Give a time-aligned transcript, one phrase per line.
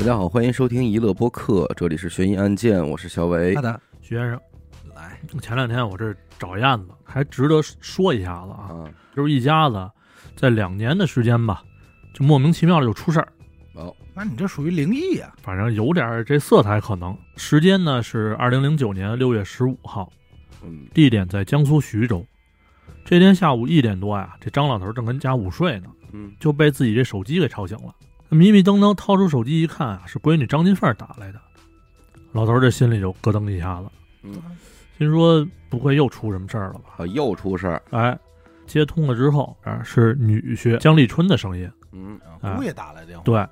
[0.00, 3.60] 大家好，欢迎收听娱乐播客，这里是悬疑案件，我是小伟好。
[3.60, 4.40] 的，徐先生，
[4.94, 9.90] 来，前两天我这找燕子，还值得说一下子啊，啊，就是一家子
[10.34, 11.62] 在两年的时间吧，
[12.14, 13.28] 就莫名其妙的就出事儿，
[13.74, 17.14] 哦，那你这属于灵异啊、反正有点儿这色彩可能。
[17.36, 20.10] 时间呢是二零零九年六月十五号，
[20.62, 20.86] 嗯。
[20.94, 22.24] 地点在江苏徐州。
[23.04, 27.94] 这天下午一点多呀，这张老头正跟家午睡呢，嗯，就被自己这手机给吵醒了。
[28.30, 31.40] 迷迷瞪瞪掏出手机一看啊，是闺女张金凤打来的。
[32.32, 33.88] 老头这心里就咯噔一下子，
[34.22, 34.40] 嗯，
[34.96, 36.94] 心说不会又出什么事儿了吧？
[36.98, 38.16] 啊，又出事儿，哎，
[38.66, 41.68] 接通了之后，啊是女婿江立春的声音。
[41.92, 43.44] 嗯，啊姑爷打来电话，对，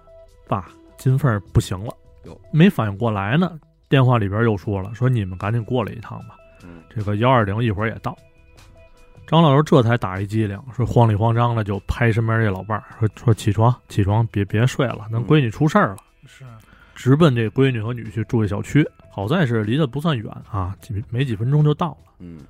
[0.47, 1.93] 爸，金凤儿不行了
[2.25, 3.59] 哟，没反应过来呢。
[3.89, 8.17] 电话里边又说了，说你们赶紧过来一趟吧，嗯，这个幺二零一会儿也到。
[9.29, 15.98] 张老头这才打一激灵，说慌里慌张的就拍身边这老伴儿，说说起床起床，别别睡了，咱嗯闺女出事儿了。
[16.27, 16.45] 是
[16.95, 22.15] 直奔这闺女和女婿住的小区，好在是离得不算远啊，几没几分钟就到了。
[22.20, 22.41] 嗯，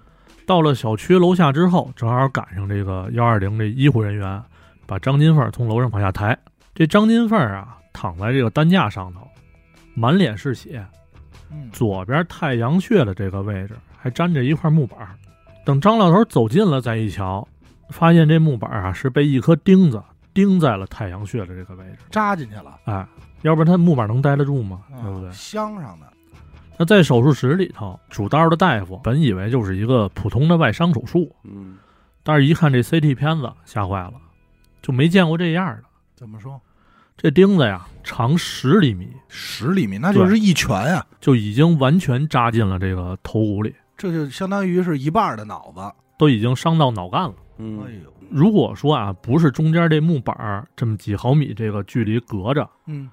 [0.46, 4.40] 到了小区楼下之后，正好赶上这个幺二零这医护人员
[4.86, 6.38] 把张金凤从楼上往下抬。
[6.76, 9.28] 这张金凤啊，躺在这个担架上头，
[9.94, 10.86] 满脸是血，
[11.50, 15.08] 嗯，左边太阳穴的这个位置还粘着一块木板儿。
[15.68, 17.46] 等张老头走近了，再一瞧，
[17.90, 20.02] 发现这木板啊是被一颗钉子
[20.32, 21.98] 钉在了太阳穴的这个位置。
[22.10, 23.06] 扎进去了，哎，
[23.42, 24.80] 要不然他木板能待得住吗？
[24.90, 25.30] 啊对不对？
[25.30, 26.06] 镶上的，
[26.78, 31.76] 那在手术室里头，主刀的大夫本以为就是一个普通的外伤手术，嗯，
[32.22, 34.14] 但是一看这 CT 片子，吓坏了，
[34.80, 35.82] 就没见过这样的。
[36.16, 36.58] 怎么说？
[37.14, 45.80] 这钉子呀，长十厘米，十厘米，那就是一拳啊，就已经完全扎进了这个头骨里，这就相当于是一半的脑子。
[46.16, 47.34] 都已经伤到脑干了。
[47.58, 53.10] 嗯，哎呦，如果说啊，不是中间这木板儿这么几毫米这个距离隔着，嗯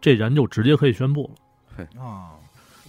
[0.00, 1.30] 这人就直接可以宣布
[1.76, 1.86] 了。
[2.00, 2.30] 啊，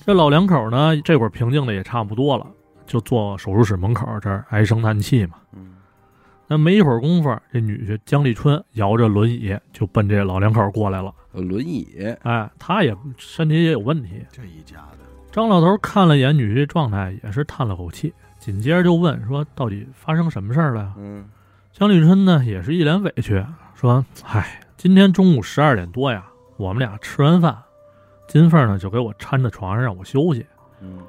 [0.06, 2.46] 这老两口呢，这会儿平静的也差不多了，
[2.86, 5.36] 就坐手术室门口这儿唉声叹气嘛。
[5.54, 5.76] 嗯，
[6.48, 11.14] 那没一会儿功夫，这女婿江立春摇着轮椅就奔这老两口过来了。
[11.34, 11.88] 呃轮椅，
[12.24, 14.26] 哎，他也身体也有问题。
[14.32, 15.00] 这一家的，
[15.32, 21.24] 张老头看了眼女婿状态，也是叹了口气，紧接着就问说：“到底发生什么事儿了呀嗯，？”
[21.72, 23.46] 江立春呢也是一脸委屈，
[23.76, 26.26] 说：“唉，今天中午十二点多呀，
[26.58, 27.56] 我们俩吃完饭，
[28.28, 30.44] 金凤呢就给我搀在床上让我休息，
[30.82, 31.00] 嗯，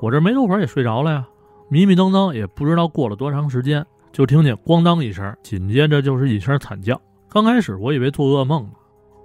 [0.00, 1.26] 我这没多会儿也睡着了呀，
[1.68, 6.98] 迷迷瞪瞪也不知道过了多长时间，就听见咣当一声，紧接着就是一声惨叫。
[7.28, 8.70] 刚开始我以为做噩梦呢，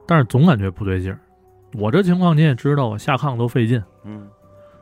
[0.06, 1.18] 但是总感觉不对劲儿。
[1.76, 4.28] 我这情况你也知道我，下炕都费劲，嗯，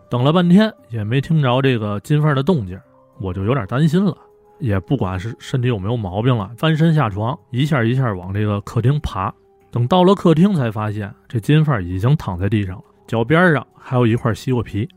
[0.09, 2.80] 等了半天也没听着这个金凤的动静，
[3.20, 4.16] 我就有点担心了。
[4.59, 9.34] 也不管是身体有没有毛病了，翻身下床，一下一下往这个客厅爬。
[9.72, 14.88] 等到了客厅，才发现这金凤已经躺在地上了，脚边上还有一块西瓜皮。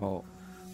[0.00, 0.20] 哦，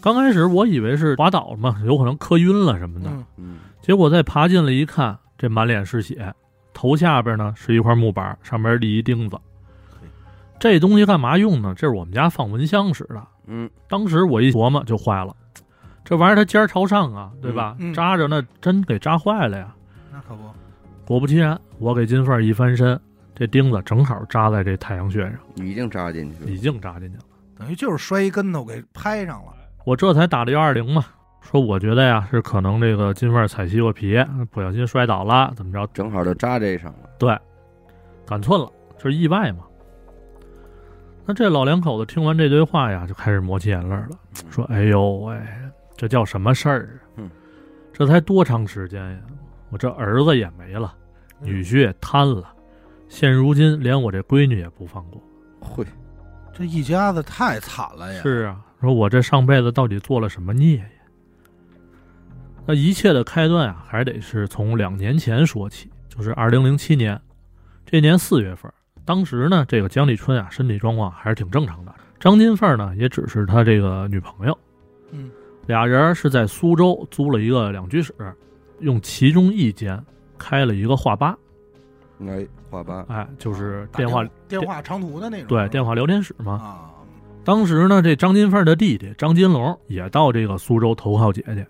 [0.01, 6.33] 刚开始我以为是滑倒了嘛，有可能磕晕了什么的，嗯，结果再爬进来一看，这满脸是血，
[6.73, 9.37] 头下边呢是一块木板，上面立一钉子。
[10.59, 11.73] 这东西干嘛用呢？
[11.75, 13.21] 这是我们家放蚊香使的。
[13.47, 15.35] 嗯，当时我一琢磨就坏了，
[16.03, 17.75] 这玩意儿它尖儿朝上啊，对吧？
[17.79, 19.73] 嗯嗯扎着那针给扎坏了呀。
[20.11, 20.43] 那可不，
[21.05, 22.99] 果不其然，我给金凤一翻身，
[23.33, 27.23] 这钉子正好扎在这太阳穴上，已经扎进去了，已经扎进去了。
[27.57, 29.53] 等于就是摔一跟头给拍上了。
[29.85, 31.05] 我这才打了幺二零嘛，
[31.41, 35.87] 说我觉得呀是可能这个金凤踩西瓜皮不小心摔倒了，怎么着？
[35.93, 37.35] 正好就扎这上了，对，
[38.27, 39.63] 赶寸了，就是意外嘛。
[41.29, 44.09] 那这老两口子听完这堆话呀，就开始抹起眼泪了，
[44.49, 45.39] 说：“哎呦喂，
[45.95, 47.05] 这叫什么事儿啊？
[47.17, 47.29] 嗯
[47.93, 49.19] 这才多长时间呀？
[49.69, 50.91] 我这儿子也没了，
[51.39, 52.51] 女婿也瘫了，
[53.09, 55.21] 现如今连我这闺女也不放过。
[55.59, 55.85] 会，
[56.51, 58.23] 这一家子太惨了呀！
[58.23, 60.89] 是啊，说我这上辈子到底做了什么孽呀？
[62.65, 67.21] 那一切的开端啊，还得是从两年前说起，就是二零零七年，
[67.85, 68.71] 这年四月份，
[69.09, 71.91] 当时呢，这个江立春啊，身体状况还是挺正常的。
[72.19, 74.55] 张金凤呢，也只是他这个女朋友，
[75.09, 75.31] 嗯，
[75.65, 78.13] 俩人是在苏州租了一个两居室，
[78.81, 79.99] 用其中一间
[80.37, 81.35] 开了一个话吧，
[82.19, 86.51] 哎，画吧，哎，就是电话电话长途的那种，对电话聊天室嘛。
[86.61, 86.93] 啊，
[87.43, 91.65] 当时呢，这张金凤的弟弟张金龙也到这个苏州投靠姐姐，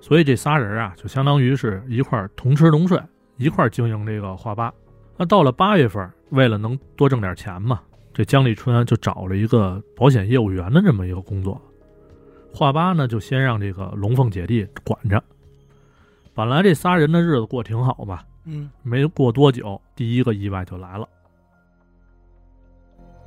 [0.00, 2.96] 所以这仨人啊，就相当于是一块儿同吃同睡，
[3.36, 4.72] 一块儿经营这个画吧。
[5.16, 7.80] 那到了八月份，为了能多挣点钱嘛，
[8.12, 11.60] 这江立春就找了一个保险业务员的这么一个工作。
[12.52, 15.22] 华八呢，就先让这个龙凤姐弟管着。
[16.34, 21.08] 本来这仨人的日子过挺好吧，嗯，没过多久，第一个意外就来了。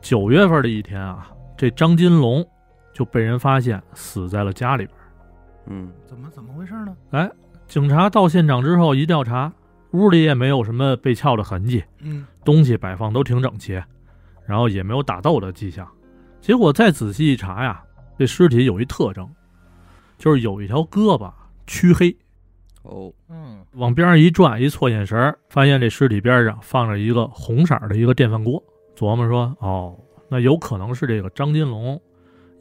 [0.01, 2.45] 九月份的一天啊，这张金龙
[2.93, 4.97] 就被人发现死在了家里边。
[5.67, 6.95] 嗯，怎么怎么回事呢？
[7.11, 7.29] 哎，
[7.67, 9.51] 警察到现场之后一调查，
[9.91, 13.81] 屋里也没有什么被撬的痕迹，嗯，东西摆放都挺整齐，
[14.45, 15.87] 然后也没有打斗的迹象。
[16.41, 17.83] 结果再仔细一查呀，
[18.17, 19.27] 这尸体有一特征，
[20.17, 21.31] 就是有一条胳膊
[21.65, 22.15] 黢黑。
[22.83, 28.63] 哦，嗯，往边上一转，一错眼神，发现这尸体边上放着一个红色的一个电饭锅。
[28.95, 29.97] 琢磨说，哦，
[30.29, 32.01] 那有可能是这个张金龙，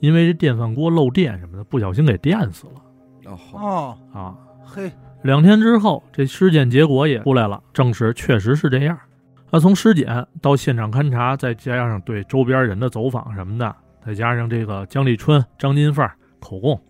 [0.00, 4.36] 因为这电饭锅漏电什么的，不小心给电死了哦，啊。
[4.64, 4.90] 嘿，
[5.26, 8.98] 两天之后，这尸检结果也出来了，证实确实是这样。
[9.50, 16.08] 那从尸检到现场勘查，再加上对周边人的走访什么的，再加上这个江立春、张金凤
[16.40, 16.80] 口供，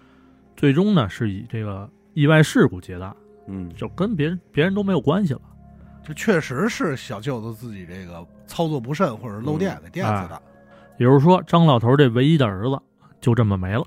[0.56, 3.14] 最终呢是以这个意外事故结案，
[3.46, 5.40] 嗯，就跟别人别人都没有关系了。
[6.04, 10.40] 这确实是小舅子自己这个操作不慎或者漏电给电死的。
[10.98, 12.78] 也就是说，张老头这唯一的儿子
[13.20, 13.84] 就这么没了。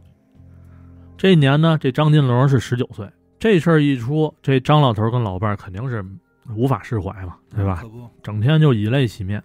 [1.18, 3.10] 这一年呢，这张金龙是十九岁。
[3.40, 6.04] 这事儿一出，这张老头跟老伴儿肯定是
[6.56, 7.84] 无法释怀嘛，对吧
[8.22, 9.42] 整天就以泪洗面。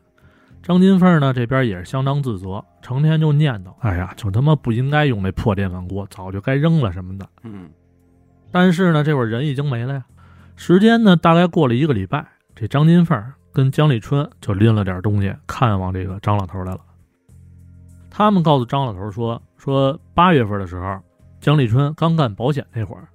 [0.62, 7.29] 张金凤呢这边也是相当自责，成天就念叨：“哎呀，就他妈不应该用那破电饭锅，早就该扔了什么的。
[7.43, 7.69] 嗯，”
[8.50, 10.05] 但是呢，这会儿人已经没了呀。
[10.56, 16.81] 时间呢，大概过了一个礼拜，这张金凤跟江立春就拎了点东西看望这个张老头来了。
[18.11, 20.99] 他们告诉张老头说：“说八月份的时候，
[21.41, 23.06] 江立春刚干保险那会儿，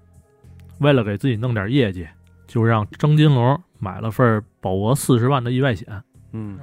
[0.80, 2.08] 为了给自己弄点业绩，
[2.48, 5.88] 就让张金龙买了份保额四十万的意外险。
[6.32, 6.58] 嗯，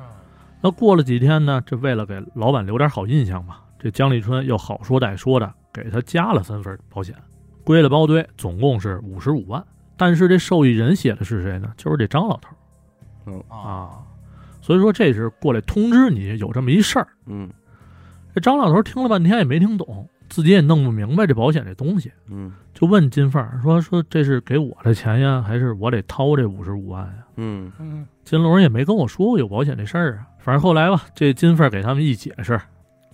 [0.61, 7.15] 那过了几天呢，这为了给老板留点好印象嘛，这江立春又好说歹说的给他加了三份保险，
[7.65, 9.65] 归了包堆，总共是五十五万。
[9.97, 11.73] 但是这受益人写的是谁呢？
[11.77, 12.51] 就是这张老头
[13.27, 14.03] 嗯，啊。
[14.61, 17.07] 所以说这是过来通知你有这么一事儿。
[17.27, 17.49] 嗯，
[18.35, 30.27] 这张老头听了半天也没听懂，自己也弄不明白这保险这东西，嗯，就问金凤儿说：“说这是给我的钱呀，还是我得掏这五十五万呀？”嗯，嗯，金龙也没跟我说过有保险这事儿啊。
[30.39, 32.61] 反正后来吧，这金凤儿给他们一解释，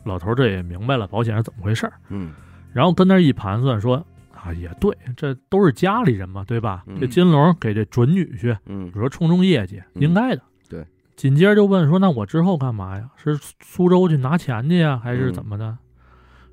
[0.05, 2.33] 老头儿这也明白了保险是怎么回事儿，嗯，
[2.73, 6.85] 然后跟那儿一盘算说：“啊，也对，这都是家里人嘛，对吧？
[6.87, 10.43] 嗯这金龙给这准女婿，嗯你，说冲冲业绩，嗯应该的。
[10.69, 10.85] 对。
[11.15, 13.09] 紧接着就问说：“那我之后干嘛呀？
[13.17, 15.77] 是苏州去拿钱去呀，还是嗯怎么的？”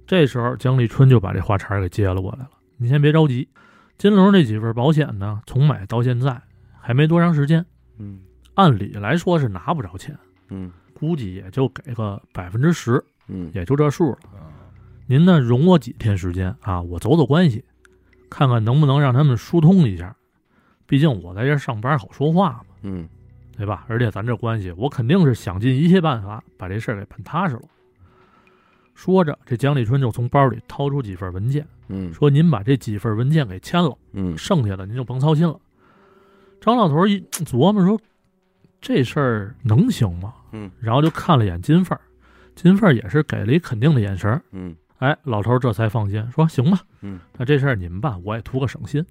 [0.10, 2.50] 这时候江立春就把这话茬给接了过来了。
[2.78, 3.48] 你先别着急，
[3.96, 6.42] 金龙这几份保险呢，从买到现在
[6.82, 7.64] 还没多长时间，
[8.00, 8.20] 嗯，
[8.56, 10.18] 按理来说是拿不着钱，
[10.50, 14.18] 嗯，估计也就给个百分之十，嗯，也就这数了。
[14.34, 14.40] 嗯
[15.06, 17.64] 您呢，容我几天时间啊，我走走关系，
[18.32, 20.16] 看看能不能让他们疏通一下。
[20.88, 23.08] 毕竟我在这上班好说话嘛，嗯，
[23.56, 23.86] 对吧？
[23.88, 27.62] 而且咱这关系，我肯定是想尽一切办法把这事儿给办踏实了。
[29.00, 35.57] 说着，这姜立春就从包里掏出几份文件，嗯，说：“您把这几份文件给签了，嗯，剩下的您就甭操心了。”
[36.60, 37.18] 张老头一
[37.48, 37.98] 琢磨说
[38.81, 41.98] ：“这事儿能行吗？”嗯，然后就看了眼金凤，
[42.56, 44.41] 金凤也是给了一肯定的眼神。
[44.51, 49.01] 嗯，哎，老头这才放心，说：“行吧，嗯，那这事儿你们办，我也图个省心。”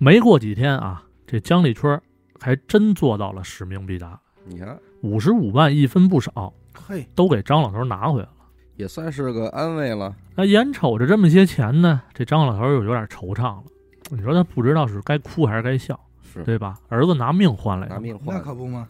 [0.00, 2.00] 没过几天啊，这姜立春
[2.40, 8.32] 还真做到了使命必达，你看，五十五万一分不少，嘿，都给张老头拿回来了。
[8.78, 10.14] 也算是个安慰了。
[10.36, 13.64] 那眼瞅着这么些钱呢，这张老头儿又有点惆怅了。
[14.08, 16.78] 你说他不知道是该哭还是该笑，是对吧？
[16.88, 17.94] 儿子拿命换来的。
[17.96, 18.86] 拿命换那，可不吗，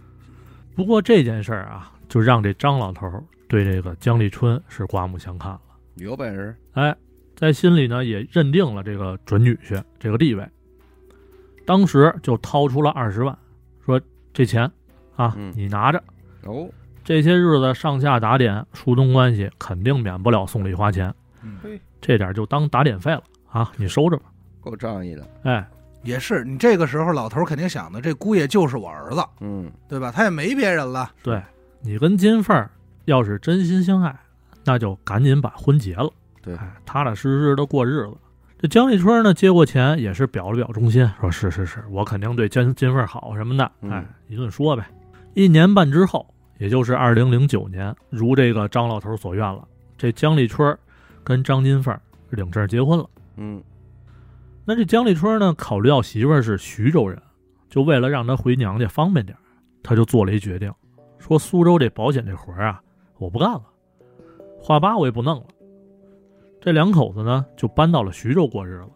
[0.76, 5.60] 不过这件事儿啊，就让这张老头儿对这个江立春是刮目相看了。
[5.94, 6.54] 有本事。
[6.74, 6.94] 哎，
[7.34, 10.46] 在心里呢也认定了这个准女婿这个地位，
[11.64, 13.36] 当时就掏出了二十万，
[13.86, 13.98] 说
[14.34, 14.70] 这钱
[15.16, 16.00] 啊，嗯你拿着。
[16.44, 16.68] 哦，
[17.08, 21.10] 这些日子上下打点疏通关系，肯定免不了送礼花钱，
[21.42, 21.56] 嗯，
[22.02, 24.24] 这点就当打点费了啊，你收着吧。
[24.60, 25.26] 够仗义的。
[25.42, 25.66] 哎，
[26.02, 30.12] 也是你这个时候老头儿肯定想的，这姑爷就是我儿子，嗯，对吧？
[30.12, 31.42] 他也没别人了，对
[31.80, 32.70] 你跟金凤儿
[33.06, 34.14] 要是真心相爱，
[34.62, 36.10] 那就赶紧把婚结了，
[36.42, 38.14] 对，哎，踏踏实实的过日子。
[38.58, 43.90] 这江立春呢，接过钱也是表了表忠心，说是是是，我肯定对金金凤儿好什么的，嗯。
[43.92, 44.84] 哎，一顿说呗。
[45.32, 46.26] 一年半之后，
[46.58, 50.76] 也就是二零零九年，如这个张老头所愿了，这姜立春
[51.24, 51.96] 跟张金凤
[52.30, 53.08] 领证结婚了。
[53.36, 53.62] 嗯，
[54.64, 57.20] 那这姜立春呢，考虑到媳妇儿是徐州人，
[57.70, 59.40] 就为了让她回娘家方便点儿，
[59.82, 60.72] 他就做了一决定，
[61.18, 62.82] 说苏州这保险这活儿啊，
[63.18, 63.62] 我不干了，
[64.60, 65.46] 话吧我也不弄了。
[66.60, 68.90] 这两口子呢，就搬到了徐州过日子。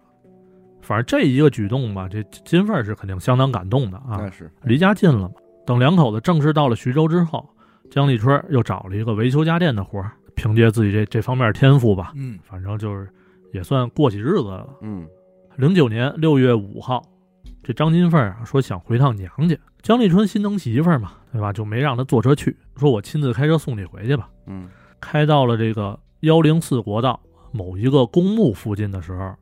[0.80, 4.50] 反正这一个举动吧，这金凤是肯定相当感动的啊那，是。
[4.62, 5.34] 离家近了嘛。
[5.64, 7.48] 等两口子正式到了徐州之后，
[7.90, 13.08] 江立春又找了一个维修家电的活儿，凭借自己这这方面天赋吧，嗯反正就是
[13.52, 14.68] 也算过起日子来了。
[14.80, 15.06] 嗯
[15.56, 17.02] 零九年六月五号，
[17.62, 21.52] 这张金凤啊说想回趟娘家，江立春心疼媳妇儿嘛，对吧？
[21.52, 24.28] 就没让她坐车去，说我亲自开车送你回去吧。
[24.46, 24.68] 嗯
[25.00, 29.34] 开到了这个幺零四国道某一个公墓附近的时候，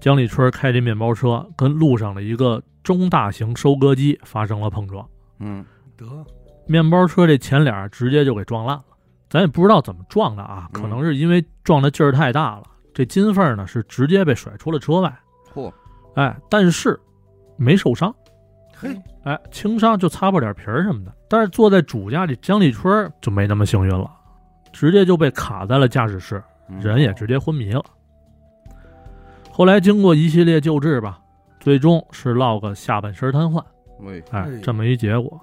[0.00, 5.64] 江立春开这面包车跟路上的一个中大型收割机发生了碰撞，嗯
[5.96, 6.06] 得
[6.66, 8.84] 面包车这前脸直接就给撞烂了。
[9.28, 12.62] 咱也不知道怎么撞的啊，嗯可能是因为撞的劲儿太大了。
[12.92, 15.12] 这金凤呢是直接被甩出了车外，
[15.52, 15.72] 嚯，
[16.14, 16.98] 哎，但是
[17.56, 18.14] 没受伤，
[18.76, 21.12] 嘿，哎，轻伤就擦破点皮儿什么的。
[21.28, 24.08] 但是坐在主驾这江立春就没那么幸运了，
[24.72, 27.84] 直接就被卡在了驾驶室，嗯人也直接昏迷了。
[29.50, 31.18] 后来经过一系列救治吧，
[31.58, 33.64] 最终是落个下半身瘫痪，喂，
[34.00, 35.40] 哎哎，这么一结果。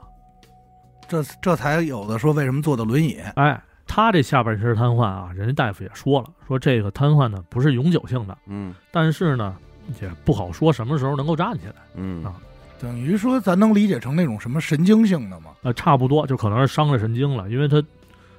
[1.07, 9.57] 这这才有的说为什么坐的轮椅，哎，他这下半身瘫痪啊，人家大夫也说了，说这个瘫痪呢不是永久性的，嗯但是呢
[10.01, 11.75] 也不好说什么时候能够站起来。
[11.95, 12.35] 嗯啊
[12.79, 15.51] 等于说咱能理解成那种什么神经性的吗？
[15.61, 17.83] 呃，差不多就可能是伤了神经了，因为他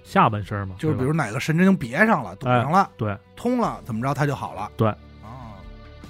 [0.02, 3.16] 下半身嘛，就是比如哪个神经别上了、堵上了、对。
[3.36, 4.68] 通了，怎么着他就好了。
[4.76, 4.88] 对
[5.22, 5.54] 啊，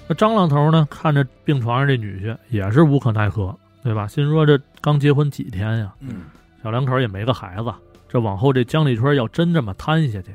[0.07, 4.07] 那张老头呢，看着病床上这女婿也是无可奈何，对吧？
[4.07, 6.25] 心说这刚结婚几天呀，嗯，
[6.63, 7.73] 小两口也没个孩子，
[8.07, 10.33] 这往后这江立春要真这么瘫下去，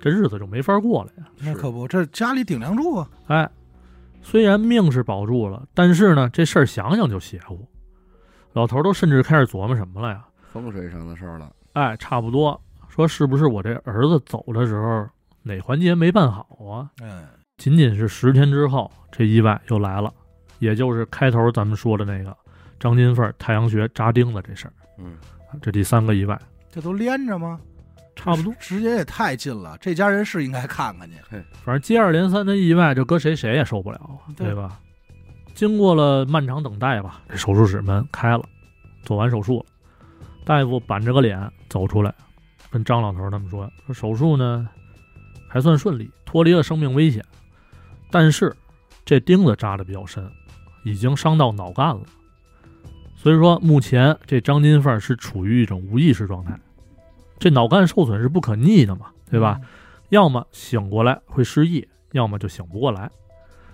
[0.00, 1.24] 这日子就没法过了呀。
[1.38, 3.08] 那可不，这家里顶梁柱啊。
[3.28, 3.48] 哎，
[4.22, 7.66] 虽然命是保住了，但是呢，这事儿想想就邪乎。
[8.52, 10.24] 老头都甚至开始琢磨什么了呀？
[10.52, 15.08] 风水上的事儿了，哎，差不多说是不是我这儿子走的时候
[15.42, 16.90] 哪环节没办好啊？
[17.00, 20.12] 嗯，仅仅是十天之后，这意外又来了，
[20.58, 22.36] 也就是开头咱们说的那个
[22.82, 25.16] 张金凤太阳穴扎钉子这事儿，嗯
[25.60, 26.36] 这第三个意外，
[26.68, 27.60] 这都连着吗？
[28.16, 28.52] 差不多。
[28.58, 31.16] 时间也太近了，这家人是应该看看去。
[31.62, 34.80] 反正接二连三的意外，这搁谁谁也受不了啊，对对吧？
[35.54, 38.44] 经过了漫长等待吧，这手术室门开了，
[39.04, 39.66] 做完手术了，
[40.44, 42.12] 大夫板着个脸走出来，
[42.68, 44.68] 跟张老头他们说：“说手术呢
[45.46, 47.24] 还算顺利，脱离了生命危险，
[48.10, 48.52] 但是
[49.04, 50.28] 这钉子扎的比较深，
[50.82, 52.00] 已经伤到脑干了。
[53.22, 56.58] 所以说，目前这张金凤是处于一种无意识状态，
[57.38, 59.60] 这脑干受损是不可逆的嘛，对吧？
[59.62, 59.68] 嗯？
[60.08, 63.08] 要么醒过来会失忆，要么就醒不过来，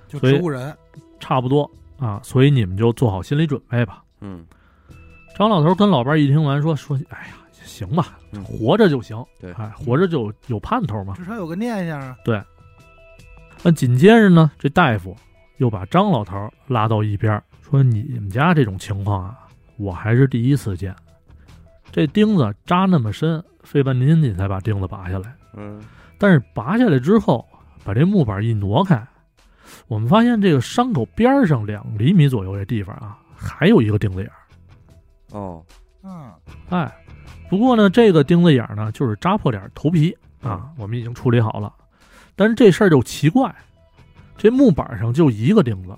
[0.06, 0.76] 就所以植物人。
[1.18, 2.20] 差不多啊。
[2.22, 4.04] 所以你们就做好心理准备吧。
[4.20, 4.44] 嗯
[5.34, 11.14] 张老头跟老伴儿一听完说说，哎呀，行吧，嗯活着就行，对哎，活着就有有盼头嘛。
[11.14, 12.14] 至少有个念想啊。
[12.22, 12.42] 对
[13.62, 15.16] 那紧接着呢，这大夫
[15.56, 19.38] 又把张老头拉到一边儿，说你们家这种情况啊，
[19.76, 20.94] 我还是第一次见。
[21.90, 25.34] 这钉子扎那么深，费半天劲才把钉子拔下来。
[25.54, 25.80] 嗯
[26.20, 27.46] 但是拔下来之后，
[27.84, 29.06] 把这木板一挪开，
[29.86, 35.38] 我们发现这个伤口边上两厘米左右这地方啊，还有一个钉子眼儿。
[35.38, 35.64] 哦
[36.02, 36.32] 嗯，
[36.70, 36.92] 哎，
[37.48, 41.72] 不过呢，这个钉子眼儿呢，就是扎破点儿头皮啊，我们已经处理好了。
[42.34, 43.54] 但是这事儿就奇怪，
[44.36, 45.96] 这木板上就一个钉子，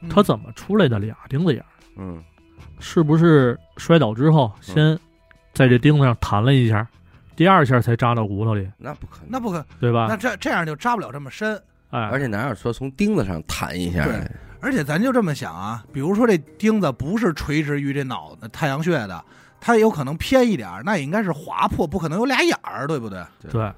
[0.00, 0.08] 嗯。
[0.08, 1.66] 它怎么出来的俩钉子眼儿？
[1.96, 2.22] 嗯。
[2.78, 4.98] 是不是摔倒之后先
[5.54, 6.86] 在这钉子上弹了一下，
[7.34, 10.06] 第二下才扎到骨头里，那不可能，那不可，对吧？
[10.08, 11.60] 那这这样就扎不了这么深。
[11.90, 14.30] 哎，而且哪有说从钉子上弹一下对？
[14.60, 19.24] 而且咱就这么想啊，比如说这钉子不是垂直于这脑袋太阳穴的，
[19.60, 23.24] 它有可能偏一点儿，那也应该是划破，不可能有俩眼儿，对不对？
[23.50, 23.72] 对，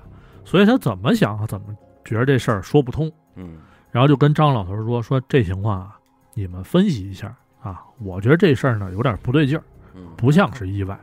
[0.45, 1.67] 所以他怎么想啊，怎么
[2.05, 3.59] 觉得这事儿说不通，嗯。
[3.91, 5.98] 然后就跟张老头说说这情况啊，
[6.39, 9.63] 你们分析一下啊，我觉得这事儿呢有点不对劲儿，
[9.97, 10.97] 嗯不像是意外。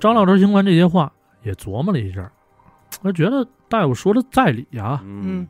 [0.00, 1.12] 张老头听完这些话，
[1.42, 2.32] 也琢磨了一阵儿，
[3.02, 5.46] 他觉得大夫说的在理啊，嗯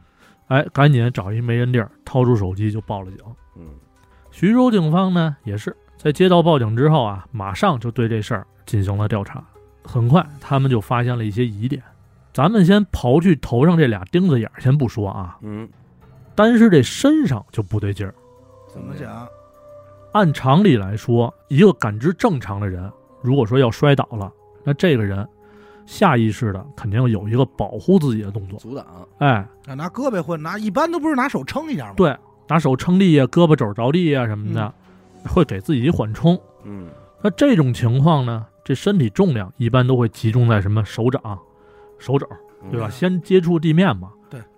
[0.49, 3.21] 哎，赶紧找一没人地儿，掏出手机就报了警。
[3.57, 3.69] 嗯
[4.33, 9.45] 徐州警方呢，也是在接到报警之后啊，马上就对这事儿进行了调查。
[9.85, 11.81] 很快，他们就发现了一些疑点。
[12.33, 15.69] 咱们先刨去头上这俩钉子眼儿先不说啊，嗯，
[16.35, 18.15] 单是这身上就不对劲儿。
[18.73, 19.29] 怎么讲？
[20.13, 24.33] 按常理来说，一个感知正常的人，如果说要摔倒了，
[24.65, 25.27] 那这个人
[25.87, 28.59] 下意识的肯定要有一个保护自己的动作。
[28.59, 28.87] 阻挡，
[29.19, 31.95] 哎，啊，拿胳膊或拿，一般都不是拿手撑一下吗？
[31.97, 32.17] 对，
[32.49, 34.73] 拿手撑地呀，胳膊肘着地呀什么的，
[35.27, 36.39] 会给自己一缓冲。
[36.65, 36.89] 嗯
[37.25, 41.39] 那这种情况呢，这身体重量一般都会集中在什么手掌、
[41.99, 42.27] 手肘，
[42.71, 42.89] 对吧？
[42.89, 44.11] 嗯先接触地面嘛。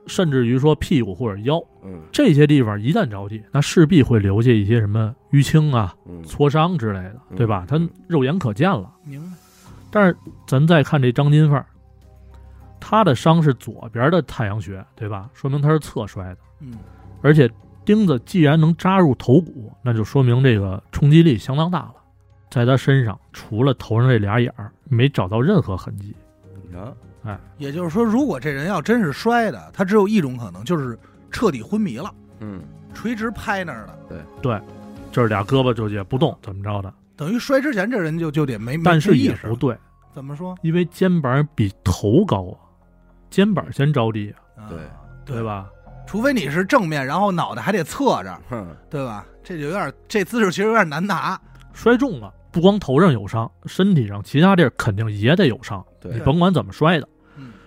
[0.04, 7.64] 对，甚至于说屁股或者腰嗯这些地方一旦着地，那势必会留下一些什么淤青啊、嗯挫伤之类的，对吧？
[7.68, 8.90] 它嗯肉眼可见了。
[9.04, 9.36] 明白。
[9.90, 11.66] 但是咱再看这张金凤儿，
[12.80, 15.30] 他的伤是左边的太阳穴，对吧？
[15.34, 16.74] 说明他是侧摔的，嗯，
[17.22, 17.48] 而且
[17.84, 21.94] 钉子既然能扎入头骨，那就说明这个冲击力相当大了。
[22.50, 26.14] 在他身上，除了头上这俩眼儿，没找到任何痕迹。
[27.24, 30.98] 啊，也就是说，如果这人要真是摔的，他只有一种可能，就是
[31.30, 32.62] 彻底昏迷了，嗯，
[32.92, 33.98] 垂直拍那儿了，
[35.10, 36.92] 这俩胳膊就也不动，怎么着的？
[37.16, 39.78] 等于摔之前这人就就得没没但是没意识也不对，
[40.12, 40.54] 怎么说？
[40.62, 42.58] 因为肩膀比头高啊，
[43.30, 44.34] 肩膀先着地
[44.68, 44.78] 对
[45.24, 45.42] 对？
[45.42, 45.70] 吧？
[46.06, 49.24] 除非你是正面，然后脑袋还得侧着，哼，对吧？
[49.42, 51.40] 这就有点这姿势其实有点难拿。
[51.72, 55.84] 摔重了，不光头上有伤，身体上其他地儿肯定也得有伤。
[56.00, 57.13] 对你，甭管怎么摔的，嗯，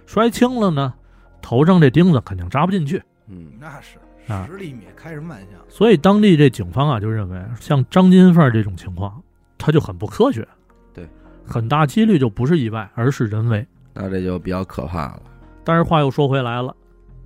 [0.08, 0.94] 摔轻了呢，
[1.42, 3.04] 头上这钉子肯定扎不进去。
[3.28, 3.98] 嗯，那是
[4.32, 5.58] 啊十厘米，开什么玩笑？
[5.68, 9.22] 所以当地这警方啊就认为，像张金凤这种情况，
[9.58, 10.48] 他就很不科学。
[10.94, 11.08] 对，
[11.46, 13.68] 很大几率就不是意外，而是人为。
[13.94, 15.22] 那这就比较可怕了。
[15.66, 16.74] 但是话又说回来了，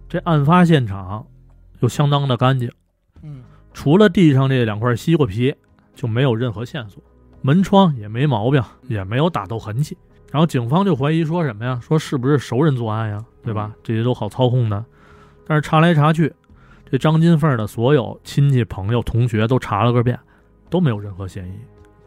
[0.10, 1.24] 这案发现场
[1.82, 2.72] 又相当的干净，
[3.22, 5.54] 嗯，除了地上这两块西瓜皮，
[5.94, 7.00] 就没有任何线索，
[7.42, 9.96] 门窗也没毛病，也没有打斗痕迹。
[10.32, 11.80] 然后警方就怀疑说什么呀？
[11.84, 13.24] 说是不是熟人作案呀？
[13.44, 13.72] 对吧？
[13.84, 14.84] 这些都好操控的。
[15.46, 16.34] 但是查来查去，
[16.90, 20.18] 这张金凤的所有亲戚、朋友、同学都查了个遍，
[20.70, 21.52] 都没有任何嫌疑。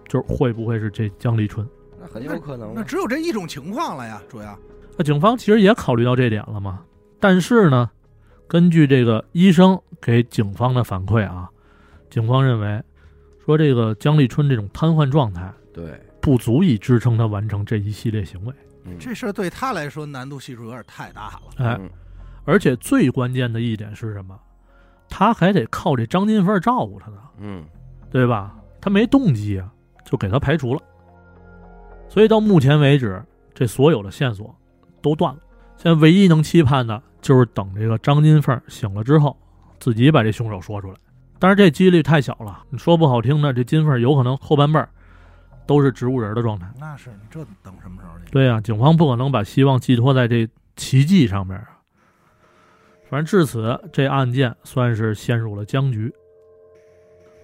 [0.08, 1.66] 就是会不会是这江立春？
[2.00, 2.72] 那很有可能啊。
[2.76, 4.58] 那只有这一种情况了呀，主要。
[4.96, 6.80] 那警方其实也考虑到这点了嘛。
[7.20, 7.90] 但是呢，
[8.46, 11.50] 根据这个医生给警方的反馈啊，
[12.08, 12.82] 警方认为
[13.44, 18.54] 说这个江立春这种瘫痪状态对，不足以支撑他完成这一系列行为。
[18.86, 21.42] 嗯这事儿对他来说难度系数有点太大了。
[21.58, 21.90] 哎，嗯
[22.46, 24.34] 而且最关键的一点是什么？
[25.06, 27.62] 他还得靠这张金凤照顾他呢，嗯，
[28.10, 28.56] 对吧？
[28.80, 29.70] 他没动机啊，
[30.02, 30.80] 就给他排除了。
[32.08, 33.22] 所以到目前为止，
[33.52, 34.54] 这所有的线索
[35.02, 35.40] 都断了。
[35.76, 39.36] 现在唯一能期盼的就是等这个张金凤醒了之后，
[39.78, 40.96] 自己把这凶手说出来。
[41.38, 44.88] 但是这几率太小了，你说不好听的，这金凤有可能后半辈儿
[45.66, 46.66] 都是植物人的状态。
[46.78, 48.30] 那是你这等什么时候去？
[48.30, 51.70] 对呀、警方不可能把希望寄托在这奇迹上面啊。
[53.08, 56.12] 反正至此，这案件算是陷入了僵局。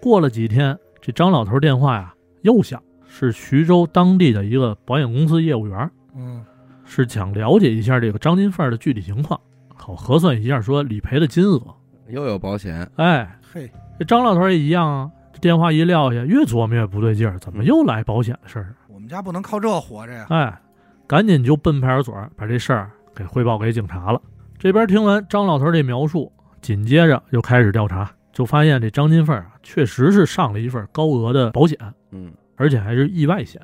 [0.00, 6.44] 过了几天，这张老头电话呀又响，是徐州当地的一个保险公司业务员，嗯，
[6.84, 9.38] 是想了解一下这个张金凤的具体情况，
[9.74, 11.60] 好核算一下说理赔的金额。
[12.08, 18.74] 又有保险，嗯哎，嘿，这张老头也一样啊，这电话一撂下，越琢磨越不对劲儿，怎么又来保险的事儿？
[18.88, 20.26] 我们家不能靠这活着呀。
[20.28, 20.60] 哎，
[21.06, 24.20] 赶紧就奔派出所把这事儿给汇报给警察了。
[24.58, 31.78] 这边听完张老头这描述，紧接着又开始调查，就发现这张金凤啊，确实是上了一份高额的保险，
[32.10, 33.60] 嗯，而且还是意外险。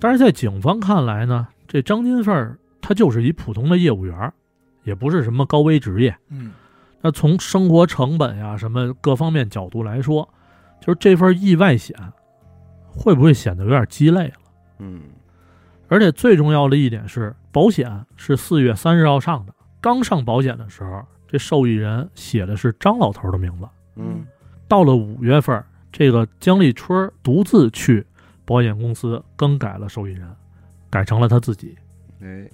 [0.00, 4.32] 但是在警方看来呢，这张金凤她就是一普通的业务员，
[4.84, 6.16] 也不是什么高危职业。
[6.30, 6.52] 嗯，
[7.02, 10.26] 那从生活成本呀、什么各方面角度来说，
[10.88, 11.94] 就是这份意外险
[12.86, 14.34] 会不会显得有点鸡肋了？
[14.78, 15.02] 嗯，
[15.86, 19.52] 而且最重要的一点是，保险是四月三十号上的。
[19.82, 23.68] 刚上保险的时候，这受益人写的是张老头的名字。
[23.96, 24.24] 嗯，
[24.66, 28.06] 到了五月份，这个姜立春独自去
[28.46, 30.26] 保险公司更改了受益人，
[30.88, 31.76] 改成了他自己。
[32.22, 32.48] 哎，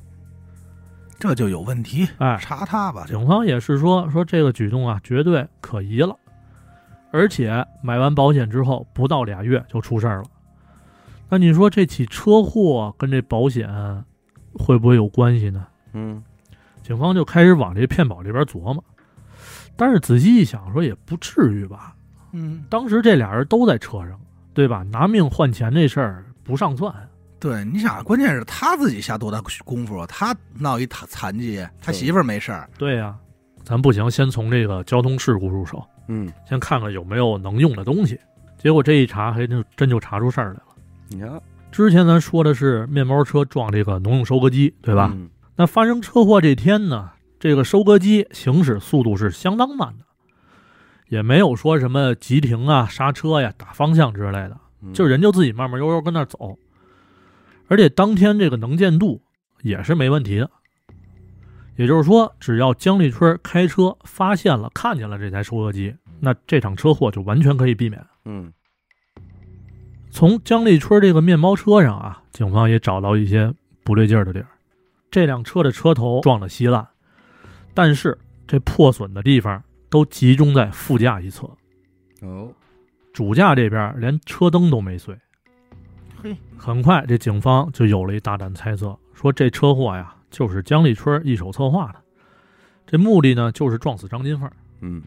[1.20, 3.04] 这就有问题，哎，查他吧。
[3.06, 6.18] 警方也是说说这个举动啊，绝对可疑了。
[7.14, 10.24] 而且买完保险之后不到俩月就出事儿了。
[11.28, 13.70] 那你说这起车祸跟这保险
[14.52, 15.64] 会不会有关系呢？
[15.92, 16.20] 嗯，
[16.82, 18.82] 警方就开始往这骗保这边琢磨，
[19.76, 21.94] 但是仔细一想，说也不至于吧。
[22.32, 24.20] 嗯，当时这俩人都在车上，
[24.52, 24.82] 对吧？
[24.82, 26.92] 拿命换钱这事儿不上算。
[27.38, 30.06] 对，你想，关键是他自己下多大功夫啊？
[30.08, 32.68] 他闹一残残疾，他媳妇儿没事儿。
[32.76, 33.16] 对呀、
[33.62, 38.18] 咱不行，先从这个交通事故入手，嗯，先看看有没有能用的东西。
[38.58, 40.76] 结果这一查，还真真就查出事儿来了。
[41.08, 41.40] 你看，
[41.70, 45.10] 之前咱说的是面包车撞这个农用收割机，对吧？
[45.14, 50.04] 嗯那发生车祸这天呢，这个收割机行驶速度是相当慢的，
[51.08, 56.58] 也没有说什么急停啊、刹车呀、打方向之类的，嗯就人就自己慢慢悠悠跟那儿走。
[57.68, 59.22] 而且当天这个能见度
[59.62, 60.50] 也是没问题的，
[61.76, 68.04] 也就是说，只要姜立春开车发现了、看见了这台收割机，那这场车祸就完全可以避免。
[68.24, 68.52] 嗯，
[70.10, 74.46] 从姜立春这个面包车上啊，警方也找到一些不对劲儿的地儿。
[75.10, 76.86] 这辆车的车头撞得稀烂，
[77.74, 81.48] 但是这破损的地方都集中在副驾一侧，
[82.22, 82.52] 哦，
[83.12, 85.16] 主驾这边连车灯都没碎。
[86.22, 92.00] 嘿，很快，这警方就有了一大胆猜测，说这车祸呀，就是姜立春一手策划的，
[92.86, 94.50] 这目的呢就是撞死张金凤。
[94.80, 95.02] 嗯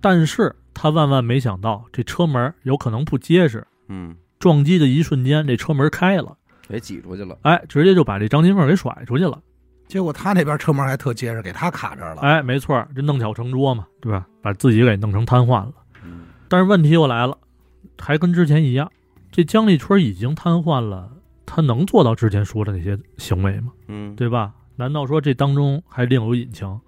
[0.00, 7.38] 但是他万万没想到，这车门有可能不结实，嗯，撞击的一瞬间，这车门开了，给挤出去了。
[7.42, 9.40] 哎，直接就把这张金凤给甩出去了。
[9.86, 12.22] 结果他那边车门还特结实，给他卡这儿了。
[12.22, 14.26] 哎，没错，这弄巧成拙嘛，对吧？
[14.42, 15.74] 把自己给弄成瘫痪了。
[16.02, 17.38] 嗯但是问题又来了，
[17.98, 18.90] 还跟之前一样，
[19.30, 21.10] 这姜立春已经瘫痪了，
[21.46, 23.72] 他能做到之前说的那些行为吗？
[23.86, 24.52] 嗯，对吧？
[24.76, 26.80] 难道说这当中还另有隐情？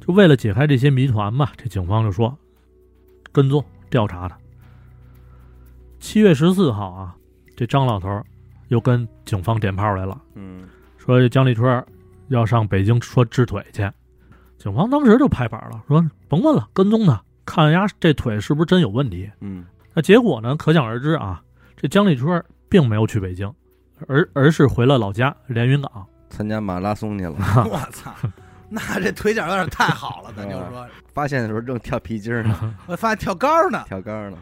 [0.00, 2.36] 就为了解开这些谜团吧，这警方就说
[3.32, 4.36] 跟踪调查他。
[5.98, 7.16] 七月十四号啊，
[7.56, 8.22] 这张老头儿
[8.68, 11.84] 又跟警方点炮来了，嗯说这江立春
[12.28, 13.90] 要上北京说治腿去。
[14.58, 19.30] 警方当时就拍板了，说甭问了，跟踪他，看人家这腿是不是真有问题。
[19.40, 21.42] 嗯那结果呢，可想而知啊，
[21.76, 23.50] 这江立春并没有去北京，
[24.06, 26.06] 而而是回了老家连云港。
[26.36, 27.34] 参加马拉松去了，
[27.70, 28.12] 我操，
[28.68, 33.84] 那这腿脚有点太好了， 咱就说，发现的时候正跳皮筋呢， 我发现跳高呢。
[33.86, 34.36] 跳高呢。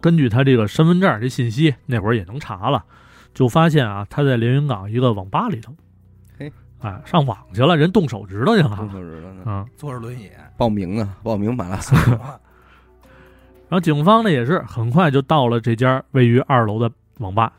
[0.00, 2.84] 根据他这个身份证这信息，那会儿也能查了，
[3.34, 5.74] 就发现啊，他在连云港一个网吧里头，
[6.38, 8.76] 嘿，哎，上网去了，人动手指头去了。
[8.76, 11.98] 动，手指头呢，嗯，坐着轮椅，报名呢，报名马拉松。
[13.66, 17.52] 然后警方呢也是很快就到了这家位于二楼的网吧，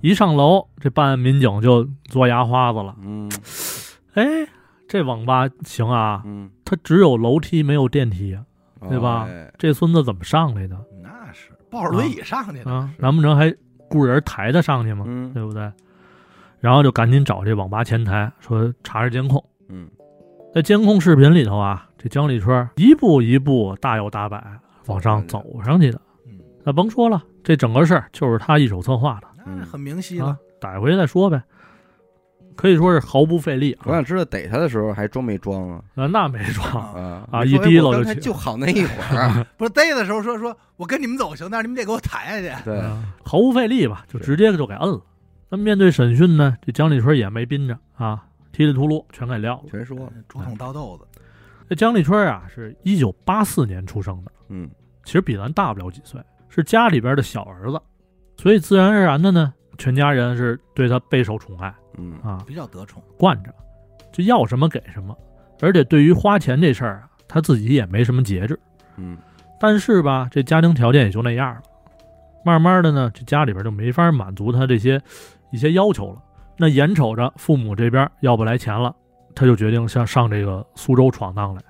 [0.00, 3.30] 一上楼，这办案民警就嘬牙花子了，嗯。
[4.14, 4.24] 哎，
[4.88, 8.42] 这网吧行啊，嗯，它只有楼梯没有电梯啊，
[8.88, 9.26] 对吧？
[9.28, 9.52] 哎。
[9.58, 10.76] 这孙子怎么上来的？
[11.02, 12.70] 那是抱着轮椅上去的。
[12.70, 12.90] 啊？
[12.98, 13.54] 难不成还
[13.88, 15.04] 雇人抬他上去吗？
[15.06, 15.32] 嗯。
[15.32, 15.70] 对不对？
[16.60, 19.88] 然后就赶紧找这网吧前台说查查监控，嗯。
[20.54, 24.42] 在监控视频里头啊，这姜立春一步一步大摇大摆
[24.86, 26.00] 往上走上去的。
[26.26, 31.42] 嗯，那甭说了，这整个事儿就是他一手策划的那很明晰啊了。，逮回去再说呗。
[32.56, 35.82] 可以说是毫不费力啊我想，知道逮他的时候还装没装啊？
[35.94, 39.46] 啊那没装，啊啊一提溜就就好那一会儿。
[39.56, 42.64] 不是逮的时候说说，我跟你们走行，但是你们得给我抬下去。
[42.64, 45.00] 对，啊毫无费力吧，就直接就给摁了。
[45.48, 49.62] 那面对审讯呢，这姜立春也没憋着啊，稀里秃噜全给撂了。
[49.70, 50.12] 全说了。
[50.28, 51.22] 竹筒倒豆子，
[51.66, 54.68] 这姜立春啊，是一九八四年出生的，嗯
[55.04, 57.80] 其实比咱大不了几岁，是家里边的小儿子，
[58.40, 63.02] 所以自然而然的呢，全家人是对他备受宠爱嗯啊，比较得宠。
[63.18, 63.54] 惯着，
[64.10, 65.14] 就要什么给什么。
[65.60, 68.58] 而且对于花钱这事儿啊，他自己也没什么节制。
[68.96, 69.18] 嗯
[69.60, 71.60] 但是吧，这家庭条件也就那样了，
[72.42, 74.98] 慢慢的呢，这家里边就没法满足他这些
[75.52, 76.22] 一些要求了。
[76.56, 78.94] 那眼瞅着父母这边要不来钱了，
[79.34, 81.62] 他就决定向上这个苏州闯荡来。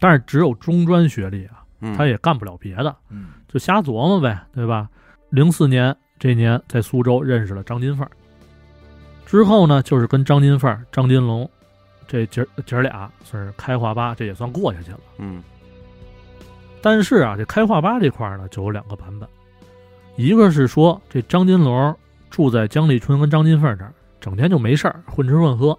[0.00, 4.88] 但是只有中专学历啊，嗯，他也干不了别的，嗯，就瞎琢磨呗，对吧？
[5.32, 8.06] 零四年这年在苏州认识了张金凤，
[9.24, 11.50] 之后呢，就是跟张金凤、张金龙
[12.06, 15.00] 这姐儿姐儿俩算是开化吧，这也算过下去了。
[15.16, 15.42] 嗯
[16.82, 19.26] 但是啊，这开化吧这块儿呢，就有两个版本，
[20.16, 21.96] 一个是说这张金龙
[22.28, 25.78] 住在江立春跟张金凤这儿，整天就没事儿混吃混喝。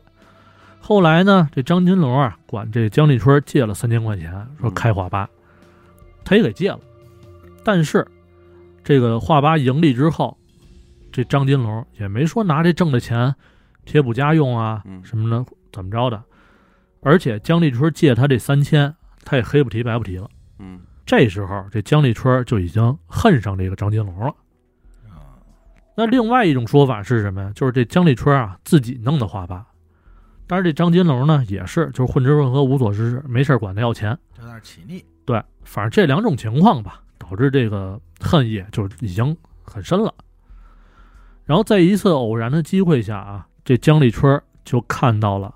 [0.81, 5.29] 后来呢，这张金龙啊管这江立春借了三千块钱，说开化吧，
[6.25, 6.79] 他也给借了。
[7.63, 8.05] 但是
[8.83, 10.37] 这个画吧盈利之后，
[11.11, 13.33] 这张金龙也没说拿这挣的钱
[13.85, 16.21] 贴补家用啊嗯什么的，怎么着的。
[17.01, 20.29] 而且姜立春借他这三千，他也黑不提白不提了。
[20.59, 24.27] 嗯这时候，这姜立春就已经恨上这个张金龙了。
[25.09, 25.35] 啊
[25.95, 27.51] 那另外一种说法是什么呀？
[27.53, 29.67] 就是这姜立春啊自己弄的画吧，
[30.47, 34.17] 但是这张金龙呢也是就是混吃混喝无所事事，没事管他要钱。
[34.39, 35.03] 有点起腻。
[35.25, 40.13] 对，反正这两种情况吧，导致这个恨意就已经很深了。
[41.45, 45.53] 然后在一次偶然的机会下啊，这姜立春就看到了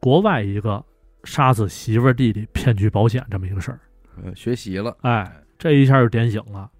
[0.00, 0.84] 国外一个
[1.24, 3.80] 杀死媳妇儿弟弟骗取保险这么一个事儿。
[4.22, 4.96] 呃学习了。
[5.02, 6.70] 哎，这一下就点醒了。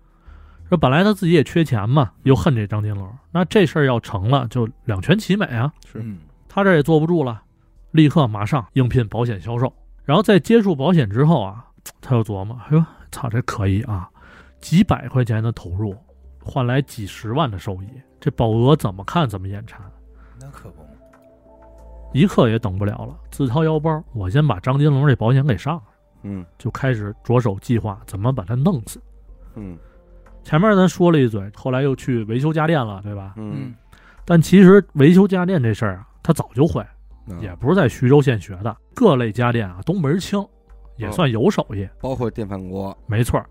[0.69, 5.73] 说本来他自己也缺钱嘛，又恨这张金龙，那这事儿要成了，就两全其美啊。
[5.91, 7.43] 是嗯，他这也坐不住了，
[7.93, 9.73] 立刻马上应聘保险销售。
[10.05, 11.64] 然后在接触保险之后啊，
[12.01, 14.09] 他又琢磨，哎呦，操，这可以啊，
[14.61, 15.94] 几百块钱的投入
[16.42, 19.81] 换来几十万的收益，这保额怎么看怎么眼馋，
[20.40, 20.83] 那可不。
[22.12, 25.83] 一刻也等不了了，自掏腰包，我先把张金龙这保险给上了，
[26.23, 26.44] 嗯。
[26.57, 29.01] 就开始着手计划怎么把他弄死。
[29.57, 29.77] 嗯。
[30.42, 33.35] 前面咱说了一嘴，后来又去维修家电了，对吧？
[33.37, 33.75] 嗯，
[34.25, 36.83] 但其实维修家电这事儿啊，他早就会，
[37.27, 37.38] 嗯。
[37.42, 40.42] 也不是在徐州县学的，各类家电啊都门儿清，
[40.97, 41.87] 也算有手艺。
[42.01, 42.97] 包括电饭锅。
[43.07, 43.47] 没错儿，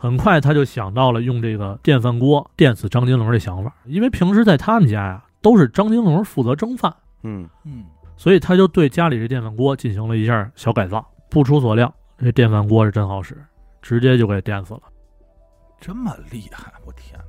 [0.00, 6.90] 很快他就想到了用这个电饭锅电死张金龙这想法，因为平时在他们家呀，都是张金龙负责蒸饭，
[7.22, 7.84] 嗯嗯，
[8.16, 11.06] 所以他就对家里这电饭锅进行了一下小改造。
[11.28, 13.36] 不出所料，这电饭锅是真好使，
[13.82, 14.80] 直接就给电死了，
[15.78, 17.24] 这么厉害，我天哪！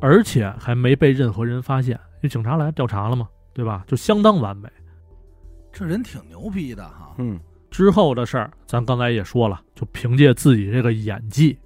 [0.00, 3.84] 而且还没被任何人发现，因为警察来调查了嘛，对吧？
[3.86, 4.66] 就相当完美。
[5.70, 7.14] 这人挺牛逼的哈。
[7.18, 7.38] 嗯
[7.70, 11.58] 之后的事儿，咱刚才也说了，就凭借自己这个演技，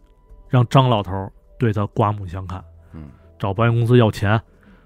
[0.52, 2.62] 让张老头对他刮目相看，
[2.92, 4.38] 嗯找保险公司要钱。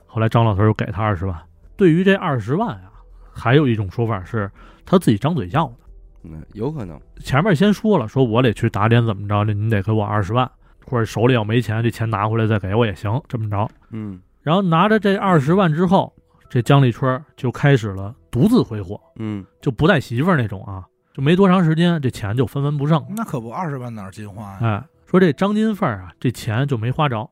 [0.06, 1.36] 后来张老头又给他二十万。
[1.76, 2.92] 对于这二十万啊，
[3.34, 4.48] 还有一种说法是
[4.84, 5.74] 他自己张嘴要的。
[6.22, 7.00] 嗯，有可能。
[7.18, 10.48] 前面先说了，说我得去打点怎么着的，你得给我二十万，
[10.86, 13.68] 或者手里要没钱，这钱拿回来再给我也行，这么着。
[13.90, 16.14] 嗯然后拿着这二十万之后，
[16.48, 23.04] 这姜立春就开始了独自挥霍，嗯就不带媳妇儿那种啊，就没多长时间，这钱就分文不剩。
[23.10, 24.58] 那可不，二十万哪儿金花呀？
[24.62, 27.30] 哎，说这张金凤啊，这钱就没花着，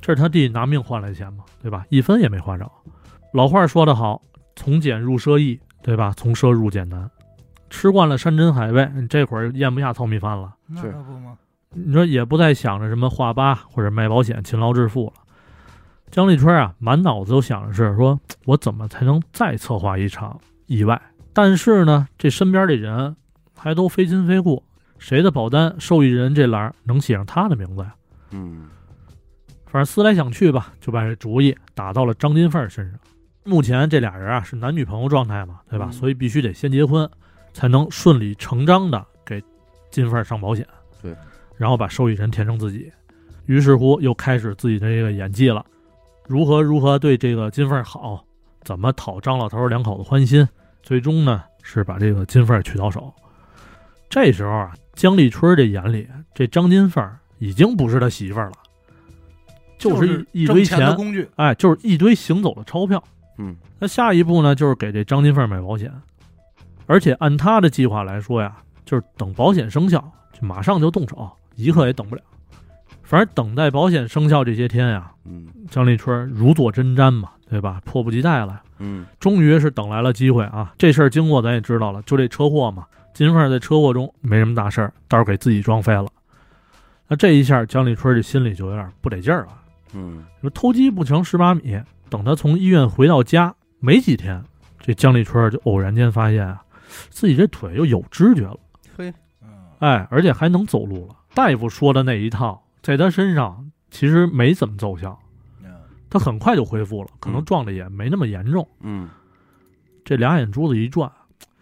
[0.00, 1.84] 这是他弟拿命换来的钱嘛，对吧？
[1.90, 2.70] 一分也没花着。
[3.32, 4.22] 老话说得好，
[4.56, 6.12] 从俭入奢易，对吧？
[6.16, 7.10] 从奢入俭难。
[7.68, 10.54] 吃惯了山珍海味，你这会儿咽不下糙米饭了。
[10.68, 11.36] 那是可不吗？
[11.70, 15.12] 你说也不再想着什么画吧或者卖保险勤劳致富了。
[16.10, 21.02] 姜立春啊，满脑子都想的是说，我怎么才能再策划一场意外？
[21.32, 23.16] 但是呢，这身边的人
[23.56, 24.62] 还都非亲非故，
[25.04, 27.94] 谁的保单受益人这栏儿能写上他的名字呀？
[28.30, 28.70] 嗯
[29.66, 32.98] 反正思来想去吧，就把这主意打到了张金凤身上。
[33.44, 35.88] 目前这俩人啊是男女朋友状态嘛，对吧？
[35.90, 37.06] 嗯所以必须得先结婚，
[37.52, 39.44] 才能顺理成章的给
[39.90, 40.66] 金凤上保险。
[41.02, 41.14] 对，
[41.58, 42.90] 然后把受益人填成自己。
[43.44, 45.62] 于是乎，又开始自己的这个演技了，
[46.26, 48.24] 如何如何对这个金凤好，
[48.62, 50.48] 怎么讨张老头两口子欢心，
[50.82, 53.12] 最终呢是把这个金凤娶到手。
[54.08, 58.52] 这时候啊，姜立春这眼里，这张金凤已经不是他媳妇儿了，
[59.78, 61.28] 就是一一堆挣钱的工具。
[61.36, 63.02] 哎，就是一堆行走的钞票。
[63.38, 65.92] 嗯那下一步呢，就是给这张金凤买保险，
[66.86, 69.98] 而且按他的计划来说呀，就是等保险生效，
[70.32, 72.22] 就马上就动手，一刻也等不了。
[73.02, 77.82] 反正等待保险生效这些天呀，嗯姜立春如坐针毡嘛，对吧？
[77.84, 80.72] 迫不及待了，嗯终于是等来了机会啊！
[80.78, 86.06] 这事儿经过咱也知道了，就这车祸嘛，金凤在车祸中没什么大事儿，倒是给自己撞飞了。
[87.06, 89.58] 那这一下，姜立春这心里就有点不得劲儿了。
[89.94, 91.80] 嗯说偷鸡不成蚀把米。
[92.10, 94.44] 等他从医院回到家没几天，
[94.78, 96.62] 这姜立春就偶然间发现啊，
[97.10, 98.58] 自己这腿又有知觉了，
[98.96, 99.48] 嘿嗯，
[99.78, 101.16] 哎，而且还能走路了。
[101.34, 105.18] 大夫说的那一套，在他身上其实没怎么奏效，
[105.62, 105.72] 嗯
[106.08, 108.68] 他很快就恢复了，可能嗯撞的也没那么严重。
[108.80, 109.08] 嗯
[110.04, 111.10] 这俩眼珠子一转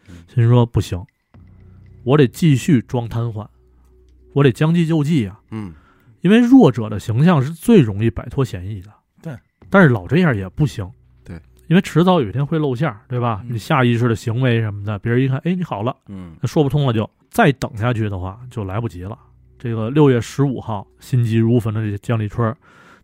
[0.09, 1.03] 嗯，心说不行，
[2.05, 3.47] 我得继续装瘫痪，
[4.33, 5.41] 我得将计就计啊。
[5.51, 5.75] 嗯
[6.21, 8.93] 因为弱者的形象是最容易摆脱嫌疑的。
[9.21, 9.37] 对，
[9.69, 10.89] 但是老这样也不行。
[11.25, 11.35] 对，
[11.67, 13.41] 因为迟早有一天会露馅儿，对吧？
[13.45, 19.19] 嗯你下意识的行为什么的，别人一看，哎，你好了，嗯那说不通了就，再等下去的话就来不及了。
[19.59, 22.55] 这个六月十五号，心急如焚的这江立春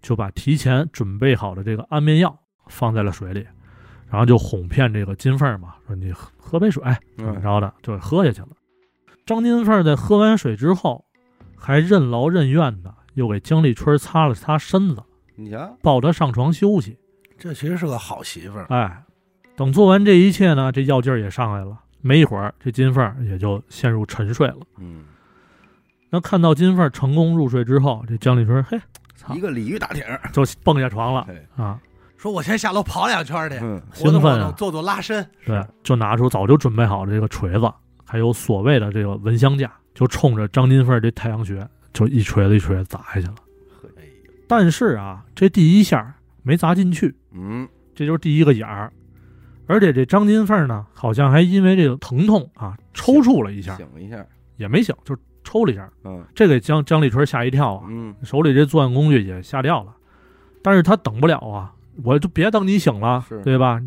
[0.00, 3.44] 就把提前准备好的这个安眠药放在了水里，
[4.08, 6.80] 然后就哄骗这个金凤嘛，说你喝喝杯水，
[7.16, 8.48] 怎么嗯着的，就给喝下去了。
[9.28, 11.04] 张金凤在喝完水之后，
[11.54, 15.02] 还任劳任怨的又给姜立春擦了擦身子，
[15.36, 16.96] 你瞧，抱他上床休息。
[17.36, 18.64] 这其实是个好媳妇儿。
[18.70, 19.04] 哎，
[19.54, 21.78] 等做完这一切呢，这药劲儿也上来了。
[22.00, 24.60] 没一会儿，这金凤也就陷入沉睡了。
[24.78, 25.04] 嗯，
[26.08, 28.80] 那看到金凤成功入睡之后，这姜立春嘿，
[29.14, 31.78] 操一，个鲤鱼打挺儿，就蹦下床了嘿啊！
[32.16, 35.22] 说我先下楼跑两圈去，嗯活动兴奋啊动，做做拉伸。
[35.44, 37.70] 对，就拿出早就准备好的这个锤子，
[38.08, 43.34] 还有所谓的这个蚊香架，就冲着张金凤这太阳穴就一锤子一锤子砸下去了。
[44.48, 48.90] 但是啊，这第一下没砸进去，嗯这就是第一个眼儿。
[49.66, 54.24] 而且这张金凤呢，好像还因为这个疼痛啊，抽搐了一下，醒一下，
[54.56, 59.94] 也没醒，就抽了一下，嗯这给姜姜立春吓一跳啊，嗯手里这作案工具也吓掉了。
[60.62, 63.78] 但是他等不了啊，我就别等你醒了，对吧？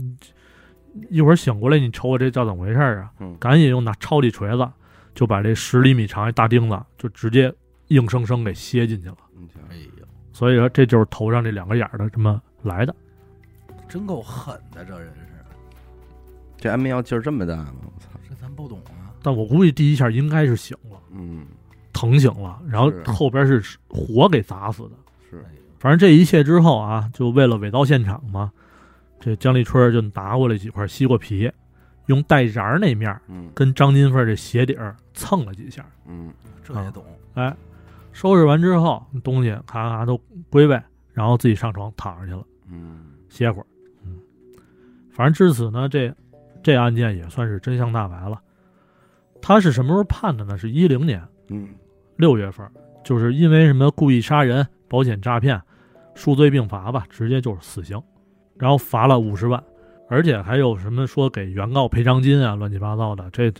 [0.93, 3.12] 你一会儿醒过来，你瞅我这叫怎么回事啊？
[3.19, 4.67] 嗯赶紧用那超级锤子，
[5.15, 7.54] 就把这十厘米长一大钉子，就直接
[7.88, 9.17] 硬生生给楔进去了。
[9.69, 12.95] 哎呦，所以说，这就是头上这两个眼儿的这么来的。
[13.88, 15.43] 真够狠的，这人是，
[16.58, 17.73] 这安眠药劲儿这么大吗？
[17.84, 19.12] 我操，这咱不懂啊。
[19.21, 21.45] 但我估计第一下应该是醒了，嗯
[21.93, 24.91] 疼醒了，然后后边是火给砸死的。
[25.30, 25.43] 是
[25.77, 28.51] 反正这一切之后啊，就为了伪造现场嘛，
[29.22, 31.50] 这姜立春就拿过来几块西瓜皮，
[32.08, 35.86] 用带瓤儿那面儿嗯跟张金凤这鞋底儿蹭了几下。
[36.08, 37.06] 嗯这也懂。
[37.36, 37.56] 哎，
[38.12, 40.82] 收拾完之后，东西咔咔都归位，
[41.14, 43.66] 然后自己上床躺上去了，嗯歇会儿。
[44.04, 44.20] 嗯，
[45.12, 46.14] 反正至此呢，这
[46.64, 48.42] 这案件也算是真相大白了。
[49.42, 50.58] 他是什么时候判的呢？
[50.58, 51.70] 是一零年嗯
[52.18, 52.68] 六月份，
[53.04, 55.62] 就是因为什么故意杀人、保险诈骗，
[56.14, 58.02] 数罪并罚吧，直接就是死刑，
[58.58, 59.62] 然后罚了五十万，
[60.10, 63.52] 而且还有什么说给原告赔偿金啊，乱七八糟的，这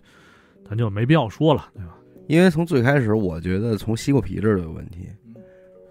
[0.68, 1.98] 咱就没必要说了，对吧？
[2.28, 5.10] 因为从最开始，我觉得从西瓜皮这儿就有问题，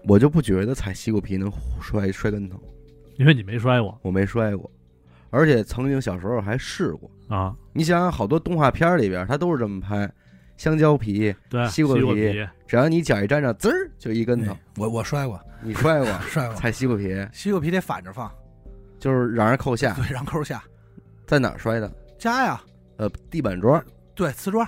[0.07, 2.59] 我就不觉得踩西瓜皮能摔摔跟头，
[3.17, 4.69] 因为你没摔过我没摔过，
[5.29, 7.09] 而且曾经小时候还试过。
[7.27, 10.11] 啊，你想想，好多动画片里边，它都是这么拍，
[10.57, 14.59] 香蕉皮，对，西瓜皮皮，只要你脚一沾上，滋儿就一跟头哎。
[14.77, 18.29] 我我摔过，你摔过 摔过，踩西瓜皮，西瓜皮得反着放，
[19.01, 20.63] 就是让人扣下，对，让扣下。
[21.25, 21.91] 在哪儿摔的？
[22.19, 22.61] 家呀，
[22.97, 23.83] 呃，地板砖，
[24.13, 24.65] 对，瓷砖，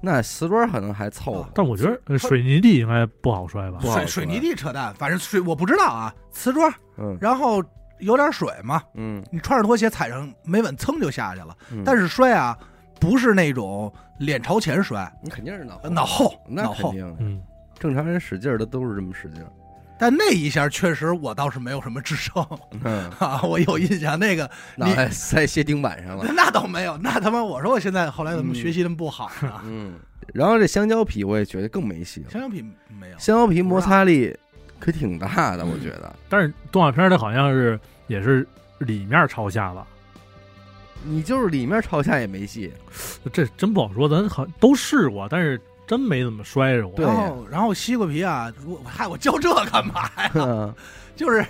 [0.00, 1.48] 那瓷砖可能还凑合。
[1.54, 3.78] 但我觉得呃水泥地应该不好摔吧。
[3.80, 3.88] 不？
[3.88, 4.06] 好摔。
[4.06, 7.16] 水水泥地扯淡，反正水我不知道啊，瓷砖，嗯。
[7.18, 7.64] 然后
[8.00, 11.56] 有点水嘛，嗯，你穿着拖鞋踩上没稳，蹭就下去了。
[11.70, 11.82] 嗯。
[11.82, 12.58] 但是摔啊，
[13.00, 16.90] 不是那种脸朝前摔，你肯定是脑呃脑后那脑后。
[16.90, 17.42] 肯定，嗯，
[17.78, 19.48] 正常人使劲儿的都是这么使劲儿。
[20.02, 22.44] 但那一下确实我倒是没有什么支撑
[22.82, 26.24] 嗯， 啊，我有印象那个 脑袋塞鞋钉板上了。
[26.34, 29.60] 那倒没有，那他妈我说我现在后来怎么嗯学习那么不好呢？
[29.64, 29.94] 嗯，
[30.34, 32.30] 然后这香蕉皮我也觉得更没戏了。
[32.30, 34.36] 香蕉皮没有，香蕉皮摩擦力
[34.80, 36.12] 可挺大的，我觉得。
[36.28, 38.44] 但是动画片它好像是也是
[38.78, 39.86] 里面朝下吧，
[41.04, 42.72] 你就是里面朝下也没戏。
[43.32, 45.60] 这真不好说，咱好都试过，但是
[45.92, 46.96] 真没怎么摔着过。
[46.96, 50.30] 对然后然后西瓜皮啊，我嗨，我教这干嘛呀？
[50.36, 50.74] 嗯
[51.14, 51.44] 就是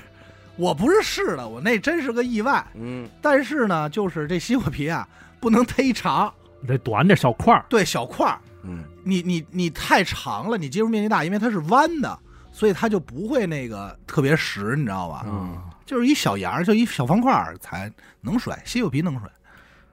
[0.56, 2.64] 我不是试的，我那真是个意外。
[2.74, 6.34] 嗯，但是呢，就是这西瓜皮啊，不能忒长，
[6.66, 8.36] 得短点小块儿，对，小块儿。
[8.64, 12.18] 嗯，你你你太长了，你接触面积大，因为它是弯的，
[12.50, 15.24] 所以它就不会那个特别实，你知道吧？
[15.28, 19.28] 嗯就是一小芽儿，就一小方块儿才能甩，西瓜皮能甩。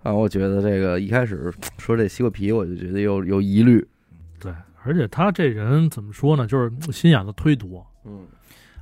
[0.02, 3.86] 啊，我觉得这个一开始说这西瓜皮，我就觉得有有疑虑。
[4.40, 7.86] 对，而且他这人怎么说呢，就是心眼子忒多。
[8.06, 8.26] 嗯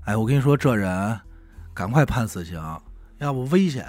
[0.05, 1.19] 哎，我跟你说，这人
[1.73, 2.61] 赶快判死刑，
[3.17, 3.85] 要不危险。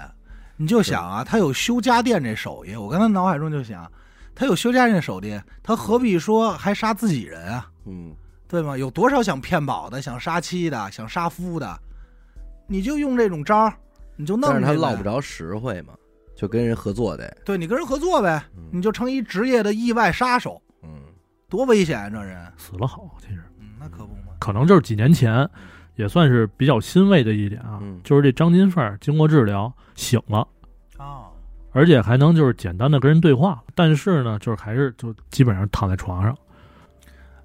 [0.57, 3.89] 你就想啊，他有修家电这手艺，我刚才脑海中就想，
[4.35, 7.71] 他有修家电手艺，他何必说还杀自己人啊？
[7.85, 8.13] 嗯，
[8.49, 8.77] 对吗？
[8.77, 11.79] 有多少想骗保的，想杀妻的，想杀夫的，
[12.67, 13.73] 你就用这种招儿，
[14.17, 15.93] 你就弄但是他去呗落不着实惠嘛，
[16.35, 17.37] 就跟人合作得。
[17.45, 20.68] 对你跟人合作呗，嗯你就成一职业的意外杀手，嗯
[21.49, 22.09] 多危险啊！
[22.09, 24.33] 这人，死了好，其实嗯，那可不嘛。
[24.39, 25.49] 可能就是几年前，
[25.95, 30.47] 也算是比较欣慰的一点啊，嗯就是这张金凤经过治疗醒了，
[30.97, 31.25] 啊，
[31.71, 36.37] 而且还能就是简单的跟人对话，但是呢，就是还是就基本上躺在床上。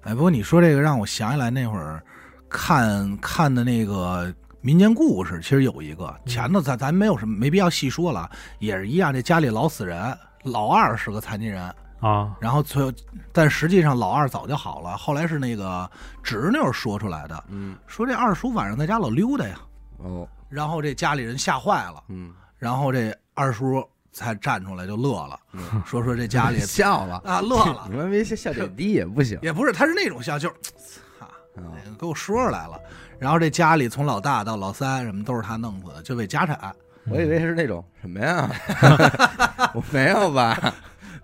[0.03, 2.01] 哎，不过你说这个让我想起来那会儿
[2.47, 12.91] 看看的那个民间故事，其实有一个前头咱咱没有什么没必要细说了，也是一样，这家里老死人，老二是个残疾人，啊，然后最后，
[13.31, 15.89] 但实际上老二早就好了，后来是那个
[16.21, 19.55] 侄女说出来的，嗯说这二叔晚上在家老溜达呀，
[19.97, 30.55] 哦然后这家里人吓坏了，嗯然后这二叔才站出来就乐了，嗯，说说这家里 笑了，啊乐了 你，们别笑点低也不行也不是，他是那种笑，就是，
[31.19, 31.25] 操，
[31.57, 31.73] 啊。
[31.97, 32.79] 给我说出来了。
[33.17, 36.75] 然后这家里从老大到老三什么都是他弄死的，就为家产。
[37.07, 38.49] 我以为是那种什么呀？
[39.73, 40.73] 我没有吧？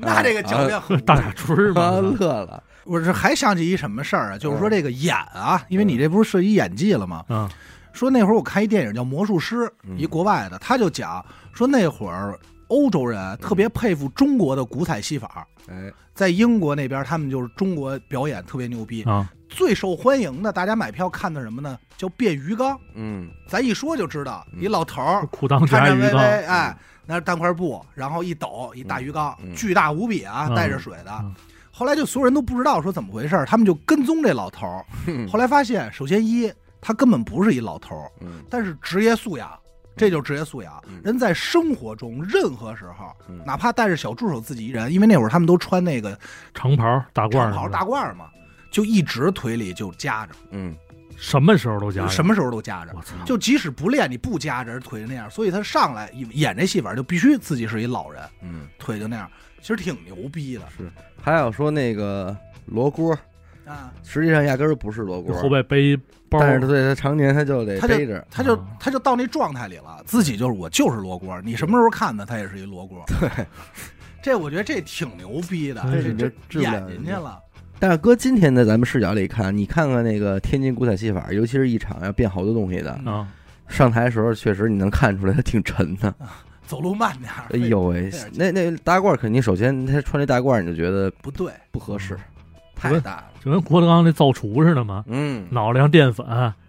[0.07, 2.63] 那这个狡辩很大傻 春儿乐了。
[2.83, 4.37] 我这还想起一什么事儿啊？
[4.37, 7.23] 就是说这个演啊，因为你这不是涉及演技了吗？
[7.29, 7.47] 嗯，
[7.93, 12.37] 说那会儿我看一电影叫《魔术师》，嗯一国外的，他就讲说那会儿
[12.69, 21.78] 欧洲人特别佩服中国的古彩戏法，哎，在英国那边他们就是中国表演特别牛逼，啊，最受欢迎的，大家买票看的什么呢？
[21.97, 22.76] 叫变鱼缸。
[22.95, 26.78] 嗯咱一说就知道，嗯一老头儿裤裆颤颤巍巍，夹鱼缸，哎，
[27.12, 31.12] 拿着单块布，然后一抖，一大鱼缸，嗯巨大无比啊，嗯带着水的。
[31.22, 31.36] 嗯
[31.74, 34.86] 后来就所有人都不知道说怎么回事，他们就跟踪这老头儿。
[35.07, 39.51] 嗯后来发现，首先一，他根本不是一老头儿，嗯但是职业素养，
[39.95, 40.82] 这就是职业素养。
[40.88, 46.18] 嗯人在生活中任何时候，嗯哪怕带着小助手自己一人，因为那会儿他们都穿那个
[46.53, 48.26] 长袍大褂长袍大褂嘛，
[48.70, 50.76] 就一直腿里就夹着，嗯
[51.22, 52.09] 什么时候都夹着。
[52.09, 53.01] 什么时候都夹着我。
[53.03, 53.15] 操！
[53.24, 59.30] 就即使不练，你不夹着腿就那样，所以他上来演这戏法就必须自己是一老人，嗯，腿就那样，
[59.61, 60.91] 其实挺牛逼的是。
[61.22, 63.15] 还有说那个罗锅，
[63.65, 63.93] 啊。
[64.03, 65.97] 实际上压根儿不是罗锅，后背背一
[66.28, 68.28] 包，但是他对他常年他就得他就背着。
[68.32, 73.03] 他就啊他就到那状态里了，自己就是我就是罗锅，你什么时候看的他也是一罗锅。
[73.07, 73.30] 对，
[74.24, 75.84] 这我觉得这挺牛逼的，
[76.17, 77.39] 这这演进去了。
[77.82, 83.27] 但是搁今天的咱们视角里看，你看看那个天津古彩戏法，尤其是一场要变好多东西的，嗯啊，
[83.67, 86.13] 上台的时候确实你能看出来他挺沉的。
[86.67, 87.45] 走路慢点儿。
[87.49, 92.21] 哎呦喂，那那大褂肯定首先他穿这大褂你就觉得不对，不合适，嗯
[92.75, 93.23] 太大了。
[93.43, 96.23] 就跟郭德纲那造厨似的嘛，嗯，脑袋上淀粉，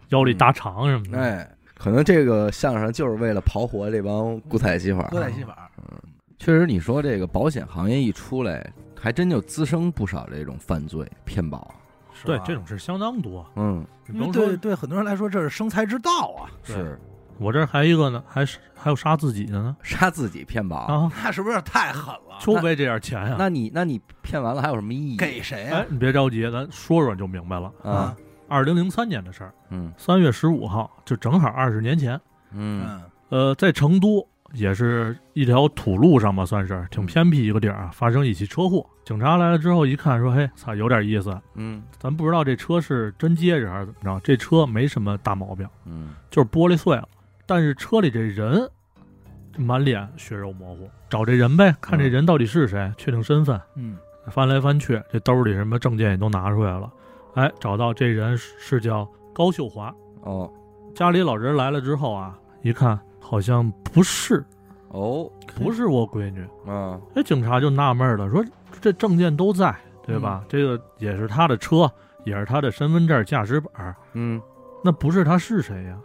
[0.09, 1.19] 腰里大肠什么的。
[1.19, 5.09] 哎，可能这个相声就是为了刨活这帮古彩戏法。
[5.11, 5.71] 古彩戏法。
[5.77, 5.99] 嗯
[6.39, 8.69] 确实，你说这个保险行业一出来，
[9.03, 11.75] 还真就滋生不少这种犯罪骗保。
[12.25, 13.45] 对，这种事相当多。
[13.57, 16.47] 嗯，因为你甭说对，对很多人来说，这是生财之道啊。
[16.65, 17.01] 对是
[17.39, 20.77] 我这儿还一个呢，还是还有杀自己的呢杀自己骗保。
[20.77, 22.39] 啊，那是不是太狠了？
[22.39, 23.35] 就为这点钱呀。
[23.37, 25.17] 那你那你骗完了还有什么意义？
[25.17, 25.87] 给谁啊哎，？
[25.89, 27.73] 你别着急，咱说说就明白了。
[27.83, 28.15] 啊，
[28.47, 32.15] 二零零三年的事儿，嗯三月十五号，就正好二十年前。
[32.53, 38.87] 嗯嗯呃，在成都也是一条土路上吧，算是挺偏僻一个地儿啊，发生一起车祸。
[39.05, 41.37] 警察来了之后一看，说：“嘿，操，有点意思。
[41.55, 44.21] 嗯咱不知道这车是真结实还是怎么着。
[44.21, 47.09] 这车没什么大毛病，嗯就是玻璃碎了，
[47.47, 48.69] 但是车里这人
[49.57, 50.89] 满脸血肉模糊。
[51.11, 53.61] 找这人呗，看这人到底是谁，确定身份。
[53.75, 53.97] 嗯
[54.31, 56.91] 翻来翻去，这兜里什么证件也都拿出来了。
[57.35, 59.93] 哎，找到这人是是叫高秀华。
[60.23, 60.49] 哦
[60.95, 64.45] 家里老人来了之后啊，一看好像不是，
[64.91, 66.47] 哦不是我闺女。
[66.71, 68.45] 啊哎，警察就纳闷了，说
[68.81, 69.75] 这证件都在，
[70.07, 70.45] 对吧？
[70.49, 71.91] 这个也是他的车，
[72.25, 74.41] 也是他的身份证、驾驶本儿，嗯
[74.85, 75.97] 那不是他是谁呀？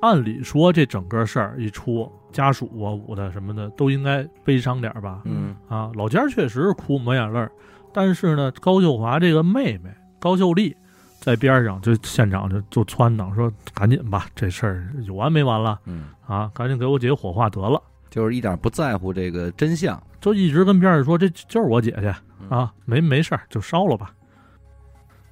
[0.00, 5.22] 按理说这整个事儿一出，家属啊、捂的什么的都应该悲伤点儿吧？
[5.24, 7.50] 嗯啊，老家儿确实是哭抹眼泪儿，
[7.92, 10.76] 但是呢，高秀华这个妹妹高秀丽
[11.20, 16.50] 在边上就现场就就撺掇说：“赶紧吧，这事儿有完没完了嗯，啊？
[16.54, 20.00] 赶紧给我姐火化得了。”就是一点不在乎这个真相。
[20.26, 24.12] 就一直跟边上说：“这就是我姐姐嗯啊，没没事儿，就烧了吧。”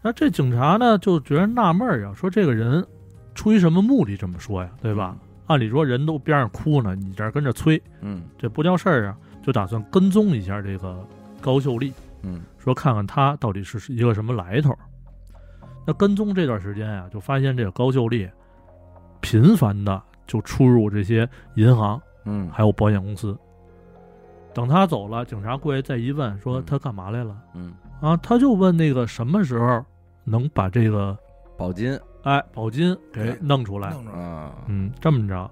[0.01, 2.87] 那这警察呢就觉得纳闷儿呀，说这个人
[3.35, 5.17] 出于什么目的这么说呀，对吧？
[5.49, 11.05] 按理说人都边上哭呢，你这儿跟着催，嗯这不叫事儿啊，就打算跟踪一下这个
[11.41, 11.93] 高秀丽，
[12.23, 14.73] 嗯说看看她到底是一个什么来头。
[15.85, 18.31] 那跟踪这段时间啊，就发现这个高秀丽
[19.21, 23.37] 频繁的就出入这些银行，嗯还有保险公司。
[24.55, 27.37] 等他走了，警察过来再一问，说嗯他干嘛来了？
[27.55, 29.85] 嗯，啊，他就问那个什么时候
[30.25, 31.17] 能把这个
[31.57, 33.91] 宝金哎宝金给弄出来？
[33.91, 34.19] 弄出来。
[34.19, 35.51] 啊，嗯，这么着，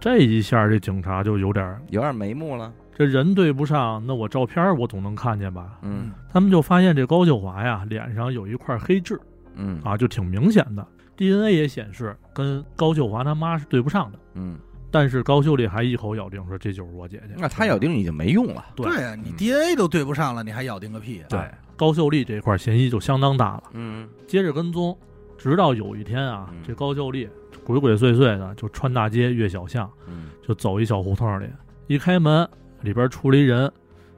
[0.00, 2.72] 这一下这警察就有点有点眉目了。
[2.92, 5.78] 这人对不上，那我照片我总能看见吧？
[5.82, 9.18] 嗯他们就发现这高秀华呀脸上有一块黑痣
[9.54, 10.86] 嗯啊，就挺明显的。
[11.16, 14.58] DNA 也显示跟高秀华他妈是对不上的，嗯，
[14.90, 17.34] 但是高秀丽还一口咬定说这就是我姐姐。
[17.36, 18.64] 那他咬定已经没用了。
[18.74, 18.86] 对。
[19.00, 21.26] 呀啊，你嗯 DNA 都对不上了，你还咬定个屁啊？
[21.28, 21.40] 对。
[21.76, 23.62] 高秀丽这块嫌疑就相当大了。
[23.72, 24.08] 嗯。
[24.26, 24.96] 接着跟踪，
[25.38, 27.28] 直到有一天啊嗯，这高秀丽
[27.64, 30.30] 鬼鬼祟祟的就穿大街越小巷，嗯。
[30.46, 31.46] 就走一小胡同里，
[31.86, 32.48] 一开门
[32.80, 33.70] 里边出来一人，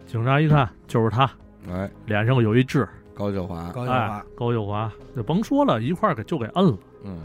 [0.06, 1.30] 警察一看就是他，
[1.68, 7.20] 哎，脸上有一痣，高秀华，哎高秀华，，高秀华，就甭说了，一块儿给就给摁了，嗯。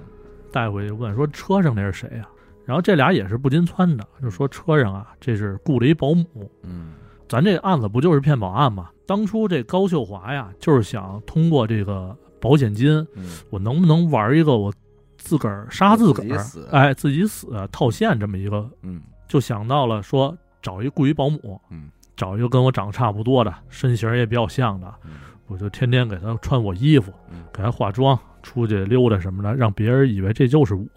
[0.52, 2.28] 带回去问说车上那是谁呀、
[2.68, 6.92] 然后这俩也是不禁撺的，就说车上啊这是雇了一保姆，嗯。
[7.30, 8.90] 咱这案子不就是骗保案吗？
[9.06, 13.38] 当初这高秀华呀，就是想通过这个保险金，嗯。
[13.50, 14.74] 我能不能玩一个我
[15.18, 19.02] 自个儿杀自个儿自，哎，自己死套现这么一个，嗯。
[19.30, 21.90] 就想到了说找一雇一保姆，嗯。
[22.18, 25.12] 找一个跟我长得差不多的，身形也比较像的，嗯。
[25.48, 27.46] 我就天天给他穿我衣服，嗯。
[27.54, 30.90] 给他化妆，出去溜达什么的，让别人以为这就是我。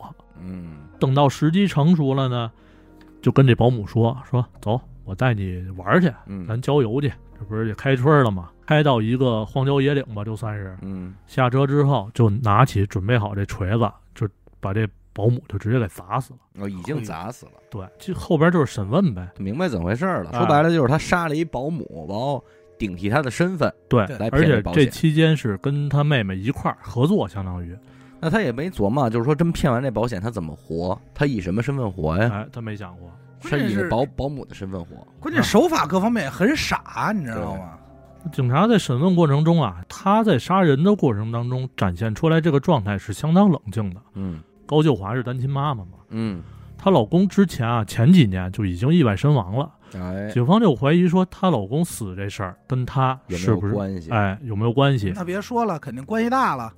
[0.43, 2.51] 嗯等到时机成熟了呢，
[3.22, 7.12] 就跟这保姆说说走，我带你玩去，嗯，咱郊游去。
[7.38, 8.51] 这不是也开春了吗？
[8.66, 14.28] 开到一个荒郊野岭吧，就算是嗯下车之后，就拿起准备好这锤子，就
[14.61, 16.38] 把这保姆就直接给砸死了。
[16.62, 17.53] 哦，已经砸死了。
[17.70, 19.26] 对，这后边就是审问呗。
[19.38, 20.30] 明白怎么回事了。
[20.32, 22.45] 哎说白了就是他杀了一保姆，然后
[22.78, 24.86] 顶替他的身份，对而且这。
[24.86, 27.74] 期间是跟他妹妹一块儿合作，相当于，
[28.21, 31.01] 那他也没琢磨，就是说真骗完这保险他怎么活？
[31.14, 32.31] 他以什么身份活呀？
[32.33, 33.11] 哎，他没想过。
[33.43, 35.07] 他以保保姆的身份活。
[35.18, 37.79] 关键手法各方面也很傻，你知道吗？
[38.31, 44.01] 警察在审问过程中啊，他在杀人的过程当中展现出来这个状态是相当冷静的。
[44.12, 46.43] 嗯高秀华是单亲妈妈嘛，嗯，
[46.77, 54.11] 她老公之前啊前几年就已经意外身亡了，哎，警方就怀疑说她老公死这事儿跟她有没是不是有关系？
[54.11, 55.12] 哎有没有关系？
[55.16, 56.73] 那别说了，肯定关系大了。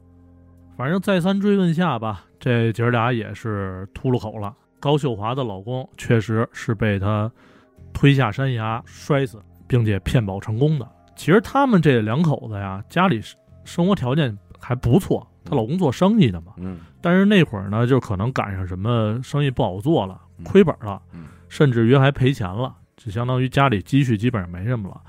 [0.77, 4.55] 反正再三追问下吧，这姐儿俩也是秃噜口了。
[4.81, 7.31] 高秀华的老公确实是被她
[7.93, 10.89] 推下山崖摔死，并且骗保成功的。
[11.15, 13.21] 其实他们这两口子呀，家里
[13.65, 16.55] 生活条件还不错，她老公做生意的嘛。
[16.57, 25.01] 嗯但是那会儿呢，就可能赶上什么生意不好做了，亏本了，嗯甚至于还赔钱了，就相当于家里积蓄基本上没什么了。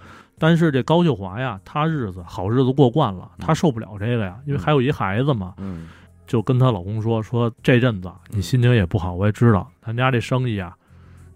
[0.44, 5.88] 但是这高秀华呀，她日子好日子过惯了，她受不了这个呀，因为还有一孩子嘛，嗯
[6.28, 10.76] 就跟她老公说说这阵子啊你心情也不好，我也知道，咱家这生意啊，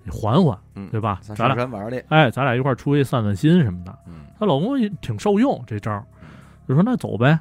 [0.04, 1.22] 你缓缓，嗯，对吧？
[1.22, 3.98] 咱俩山玩去，哎，咱俩一块儿出去散散心什么的。
[4.08, 6.04] 嗯她老公也挺受用这招儿，
[6.68, 7.40] 就说那走呗。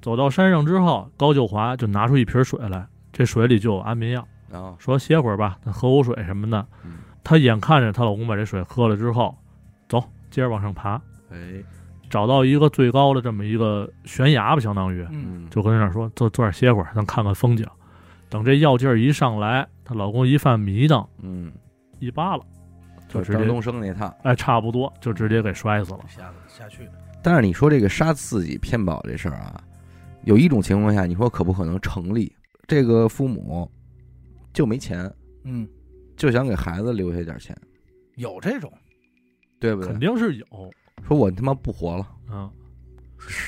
[0.00, 6.64] 走到山上之后，高秀华就拿出一瓶水来，这水里就有安眠药，然后说歇会儿吧，喝口水什么的。
[6.84, 9.36] 嗯她眼看着她老公把这水喝了之后，走，
[10.30, 11.00] 接着往上爬，
[11.30, 11.62] 哎。
[12.10, 15.02] 找到一个最高的这么一个悬崖吧，相当于。
[15.10, 17.66] 嗯，嗯就跟那儿说坐坐这歇会儿，咱看看风景。
[18.30, 21.52] 等这药劲儿一上来，她老公一犯迷瞪，嗯，
[21.98, 22.42] 一扒拉，
[23.10, 24.10] 就直接张东升那趟。
[24.22, 26.00] 哎，差不多就直接给摔死了。
[26.08, 26.88] 下下去，
[27.22, 29.62] 但是你说这个杀自己骗保这事儿啊，
[30.24, 32.34] 有一种情况下，你说可不可能成立？
[32.66, 33.70] 这个父母
[34.54, 35.12] 就没钱，
[35.44, 35.68] 嗯，
[36.16, 37.54] 就想给孩子留下点钱，
[38.16, 38.72] 有这种，
[39.58, 40.00] 对不对肯？
[40.00, 40.46] 定是有，
[41.06, 42.50] 说我他妈不活了，嗯，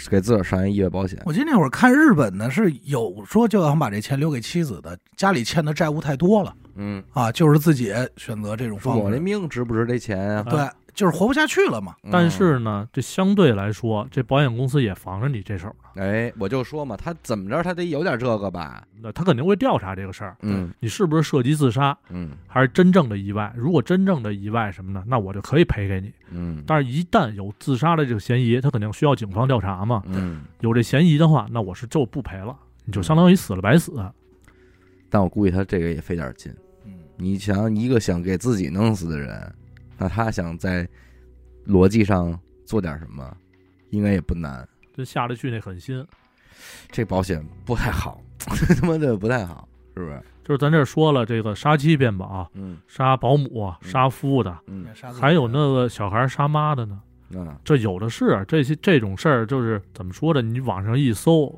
[0.08, 1.20] 给自个儿上一意外保险。
[1.24, 10.42] 我记得那会儿看日本呢，是有说就想把这钱留给妻子的，家里欠的债务太多了嗯，啊，就是自己选择这种方式，我这命值不值这钱啊？
[10.44, 10.61] 对，
[10.95, 11.95] 就是活不下去了嘛。
[12.11, 18.82] 但是呢，这相对来说，这保险公司也防着你这手呢，哎，我就说嘛，他怎么着，他得有点这个吧？
[19.03, 23.53] 那他肯定会调查这个事儿，嗯你是不是涉及自杀，嗯还是真正的意外？
[23.57, 26.12] 如果真正的意外什么的，那我就可以赔给你。
[26.30, 30.03] 嗯，但是，一旦有自杀的这个嫌疑，他肯定需要警方调查嘛。
[30.07, 33.93] 嗯，有这嫌疑的话，那我是就不赔了，你就相当于死了白死。
[35.09, 36.55] 但我估计他这个也费点劲。
[36.84, 39.53] 嗯，你想一个想给自己弄死的人，
[40.01, 40.88] 那他想在
[41.66, 43.36] 逻辑上做点什么，
[43.90, 44.66] 应该也不难。
[44.94, 46.05] 这下得去那狠心。
[46.90, 50.22] 这保险不太好， 他妈的不太好，是不是？
[50.42, 54.86] 就是咱这儿说了，这个杀妻变保、嗯杀保姆、杀夫的，嗯
[55.20, 57.01] 还有那个小孩杀妈的呢。
[57.36, 60.42] 啊这有的是，这些这种事儿就是怎么说的？
[60.42, 61.55] 你网上一搜，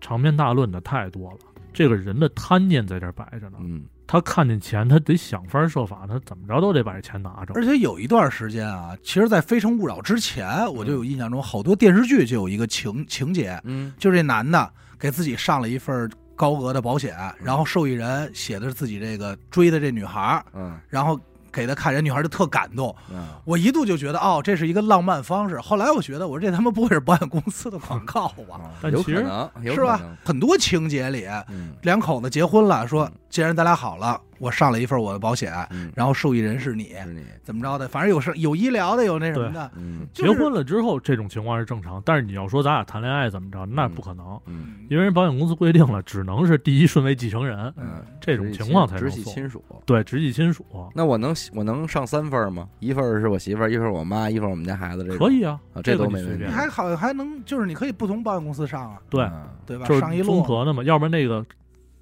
[0.00, 1.38] 长篇大论的太多了。
[1.72, 7.54] 这个人的贪念在这儿摆着呢，嗯他看见钱，他得想方设法，他怎么着都得把这钱拿着。
[7.54, 21.18] 而且有一段时间啊，其实，在《非诚勿扰》之前，我就有印象中，好多电视剧就有一个情情节，嗯就这男的给自己上了一份高额的保险，然后受益人写的是自己这个追的这女孩，嗯然后
[21.56, 22.94] 给他看，人女孩就特感动。
[23.10, 25.60] 嗯，我一度就觉得，哦，这是一个浪漫方式。
[25.60, 28.60] 后来我觉得，我说这他妈不会是保险公司的广告吧？
[28.82, 30.00] 有但其实可能，是吧？
[30.24, 37.88] 很多情节里，嗯两口子结婚了，说嗯既然咱俩好了，我上了一份我的保险，嗯，然后受益人是你，是你，怎么着的？
[37.88, 39.70] 反正有是有医疗的，有那什么的。
[39.76, 49.10] 嗯就是结婚了之后，这种情况是正常，但是你要说咱俩谈恋爱怎么着，那不可能，嗯因为人保险公司规定了，只能是第一顺位继承人，嗯，这种情况才直。
[49.10, 49.64] 系亲属。
[49.84, 50.64] 对，直系亲属
[50.94, 52.68] 那我能我能上三份吗？
[52.80, 56.50] 一份是我媳妇儿，一份我妈，一份我们家孩子，这种可以啊啊，这都没问题你。
[56.50, 59.86] 还好还能就是你可以不同保险公司上啊，对，嗯对吧？
[59.86, 61.44] 就是上一综合的嘛，要不然那个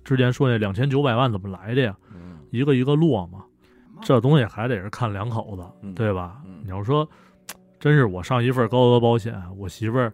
[0.03, 1.95] 之前说那两千九百万怎么来的呀？
[2.55, 3.41] 嗯一个一个落嘛，
[4.03, 6.41] 这东西还得是看两口子，嗯对吧？
[6.47, 7.09] 嗯你要说
[7.81, 10.13] 真是我上一份高额保险，我媳妇儿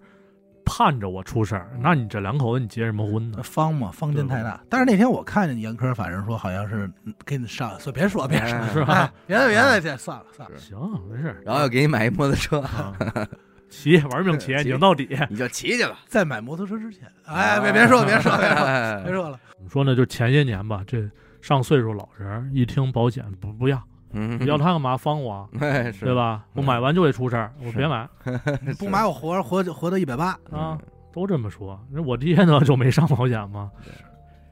[0.65, 3.43] 盼着我出事儿，那你这两口子你结什么婚呢？
[3.43, 4.61] 方嘛，方劲太大。
[4.69, 10.57] 但是那天我看见严科，反正说好像是嗯给你上，所以别说别说，哎是吧哎别的别的，这算了算了。
[10.59, 10.79] 行，
[11.11, 11.41] 没事。
[11.45, 12.97] 然后又给你买一摩托车，啊，
[13.69, 15.09] 骑玩命骑，骑拧到底。
[15.29, 15.99] 你就骑去吧。
[16.09, 19.95] 在买摩托车之前，哎，别别说别说别说哎 别说了，怎么说呢？
[19.97, 21.09] 就前些年吧，这
[21.41, 23.83] 上岁数老人一听保险不不要，
[24.13, 25.49] 嗯，你要他干嘛方我啊？
[25.61, 26.15] 哎，是对？
[26.15, 26.45] 吧？
[26.55, 28.09] 我买完就会出事儿，我别买
[28.79, 30.79] 不买我活活活到一百八，啊，
[31.13, 31.79] 都这么说。
[31.91, 33.71] 那我爹呢就没上保险吗？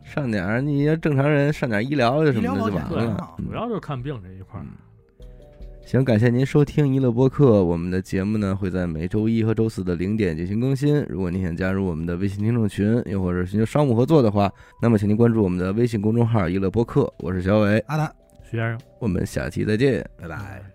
[0.05, 3.35] 上点儿，你要正常人上点儿医疗什么的就完医疗保险对了。
[3.37, 4.63] 主要就是看病这一块儿。
[4.63, 4.69] 嗯
[5.89, 7.65] 行，感谢您收听娱乐播客。
[7.65, 11.03] 我们的节目呢会在每周一和周四的零点进行更新。
[11.09, 17.11] 如果您想加入我们的微信听众群，又或者寻求商务合作的话，那么请您关注我们的微信公众号“娱乐播客”。
[17.21, 18.13] 我是小伟，阿达。
[18.45, 20.07] 徐先生，我们下期再见。
[20.21, 20.68] 拜拜。